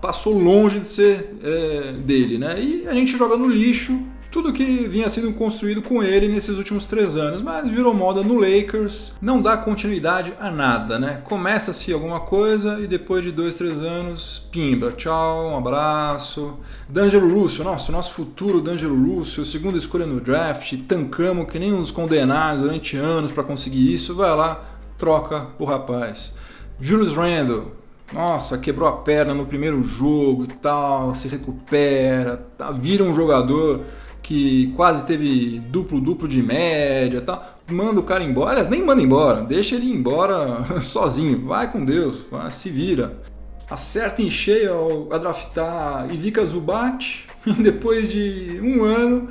passou 0.00 0.38
longe 0.38 0.78
de 0.78 0.86
ser 0.86 1.32
é, 1.42 1.92
dele, 1.94 2.38
né? 2.38 2.62
E 2.62 2.86
a 2.86 2.92
gente 2.92 3.16
joga 3.18 3.36
no 3.36 3.48
lixo 3.48 3.98
tudo 4.32 4.50
que 4.50 4.88
vinha 4.88 5.10
sendo 5.10 5.30
construído 5.34 5.82
com 5.82 6.02
ele 6.02 6.26
nesses 6.26 6.56
últimos 6.56 6.86
três 6.86 7.18
anos, 7.18 7.42
mas 7.42 7.68
virou 7.68 7.92
moda 7.92 8.22
no 8.22 8.40
Lakers, 8.40 9.12
não 9.20 9.42
dá 9.42 9.58
continuidade 9.58 10.32
a 10.40 10.50
nada, 10.50 10.98
né? 10.98 11.20
Começa-se 11.22 11.92
alguma 11.92 12.18
coisa 12.18 12.80
e 12.80 12.86
depois 12.86 13.22
de 13.22 13.30
dois, 13.30 13.56
três 13.56 13.78
anos, 13.78 14.48
pimba, 14.50 14.90
tchau, 14.92 15.50
um 15.50 15.58
abraço. 15.58 16.54
D'Angelo 16.88 17.30
Russell, 17.30 17.66
nossa, 17.66 17.92
o 17.92 17.94
nosso 17.94 18.14
futuro 18.14 18.62
D'Angelo 18.62 18.96
Russell, 18.96 19.44
segunda 19.44 19.76
escolha 19.76 20.06
no 20.06 20.18
draft, 20.18 20.78
tancamos 20.88 21.46
que 21.50 21.58
nem 21.58 21.74
uns 21.74 21.90
condenados 21.90 22.62
durante 22.62 22.96
anos 22.96 23.30
para 23.30 23.44
conseguir 23.44 23.92
isso, 23.92 24.14
vai 24.14 24.34
lá, 24.34 24.64
troca 24.96 25.48
o 25.58 25.66
rapaz. 25.66 26.34
Julius 26.80 27.14
Randle, 27.14 27.72
nossa, 28.14 28.56
quebrou 28.56 28.88
a 28.88 28.92
perna 28.92 29.34
no 29.34 29.44
primeiro 29.44 29.82
jogo 29.82 30.44
e 30.44 30.54
tal, 30.54 31.14
se 31.14 31.28
recupera, 31.28 32.46
tá, 32.56 32.70
vira 32.70 33.04
um 33.04 33.14
jogador 33.14 33.82
que 34.22 34.72
quase 34.76 35.04
teve 35.04 35.58
duplo-duplo 35.60 36.28
de 36.28 36.42
média 36.42 37.20
tal, 37.20 37.58
manda 37.68 38.00
o 38.00 38.04
cara 38.04 38.22
embora, 38.22 38.62
nem 38.64 38.82
manda 38.82 39.02
embora, 39.02 39.42
deixa 39.42 39.74
ele 39.74 39.90
embora 39.90 40.64
sozinho, 40.80 41.46
vai 41.46 41.70
com 41.70 41.84
Deus, 41.84 42.20
vai, 42.30 42.50
se 42.50 42.70
vira. 42.70 43.20
Acerta 43.68 44.22
em 44.22 44.30
cheio 44.30 44.72
ao, 44.72 45.12
a 45.12 45.18
draftar 45.18 46.12
Ivica 46.12 46.46
Zubat, 46.46 47.26
e 47.46 47.52
depois 47.62 48.08
de 48.08 48.60
um 48.62 48.84
ano 48.84 49.28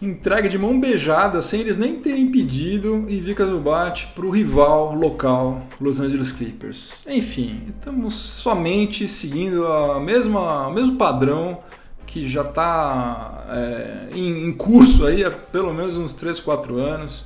entrega 0.00 0.48
de 0.48 0.58
mão 0.58 0.78
beijada, 0.78 1.40
sem 1.40 1.60
eles 1.60 1.78
nem 1.78 1.96
terem 1.96 2.30
pedido, 2.30 3.06
Ivica 3.08 3.44
Zubat 3.44 4.08
para 4.14 4.26
o 4.26 4.30
rival 4.30 4.94
local, 4.94 5.66
Los 5.80 5.98
Angeles 5.98 6.30
Clippers. 6.30 7.06
Enfim, 7.08 7.62
estamos 7.68 8.16
somente 8.16 9.08
seguindo 9.08 9.66
a 9.66 9.98
mesma, 10.00 10.68
o 10.68 10.72
mesmo 10.72 10.96
padrão 10.96 11.58
que 12.14 12.28
já 12.28 12.42
está 12.42 13.44
é, 13.50 14.08
em, 14.14 14.44
em, 14.44 14.52
curso 14.52 15.04
aí 15.04 15.24
há 15.24 15.32
pelo 15.32 15.74
menos 15.74 15.96
uns 15.96 16.12
3, 16.12 16.38
4 16.38 16.78
anos. 16.78 17.24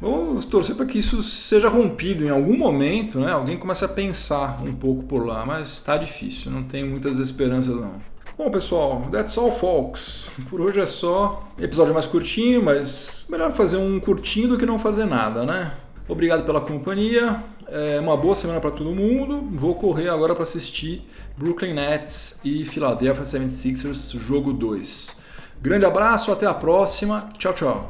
Vamos 0.00 0.44
torcer 0.44 0.76
para 0.76 0.86
que 0.86 1.00
isso 1.00 1.20
seja 1.20 1.68
rompido 1.68 2.24
em 2.24 2.30
algum 2.30 2.56
momento, 2.56 3.18
né? 3.18 3.32
Alguém 3.32 3.58
comece 3.58 3.84
a 3.84 3.88
pensar 3.88 4.62
um 4.62 4.72
pouco 4.72 5.02
por 5.02 5.26
lá, 5.26 5.44
mas 5.44 5.70
está 5.70 5.96
difícil, 5.96 6.52
não 6.52 6.62
tenho 6.62 6.86
muitas 6.86 7.18
esperanças 7.18 7.74
não. 7.74 7.94
Bom, 8.38 8.48
pessoal, 8.52 9.08
that's 9.10 9.36
all, 9.36 9.50
folks. 9.50 10.30
Por 10.48 10.60
hoje 10.60 10.78
é 10.78 10.86
só. 10.86 11.48
Episódio 11.58 11.92
mais 11.92 12.06
curtinho, 12.06 12.64
mas 12.64 13.26
melhor 13.28 13.50
fazer 13.50 13.78
um 13.78 13.98
curtinho 13.98 14.50
do 14.50 14.58
que 14.58 14.64
não 14.64 14.78
fazer 14.78 15.06
nada, 15.06 15.44
né? 15.44 15.72
Obrigado 16.10 16.42
pela 16.44 16.60
companhia. 16.60 17.40
É 17.68 18.00
uma 18.00 18.16
boa 18.16 18.34
semana 18.34 18.60
para 18.60 18.72
todo 18.72 18.92
mundo. 18.92 19.48
Vou 19.52 19.76
correr 19.76 20.08
agora 20.08 20.34
para 20.34 20.42
assistir 20.42 21.08
Brooklyn 21.36 21.72
Nets 21.72 22.40
e 22.44 22.64
Philadelphia 22.64 23.22
76ers, 23.22 24.18
jogo 24.18 24.52
2. 24.52 25.16
Grande 25.62 25.86
abraço, 25.86 26.32
até 26.32 26.46
a 26.46 26.52
próxima. 26.52 27.30
Tchau, 27.38 27.54
tchau. 27.54 27.88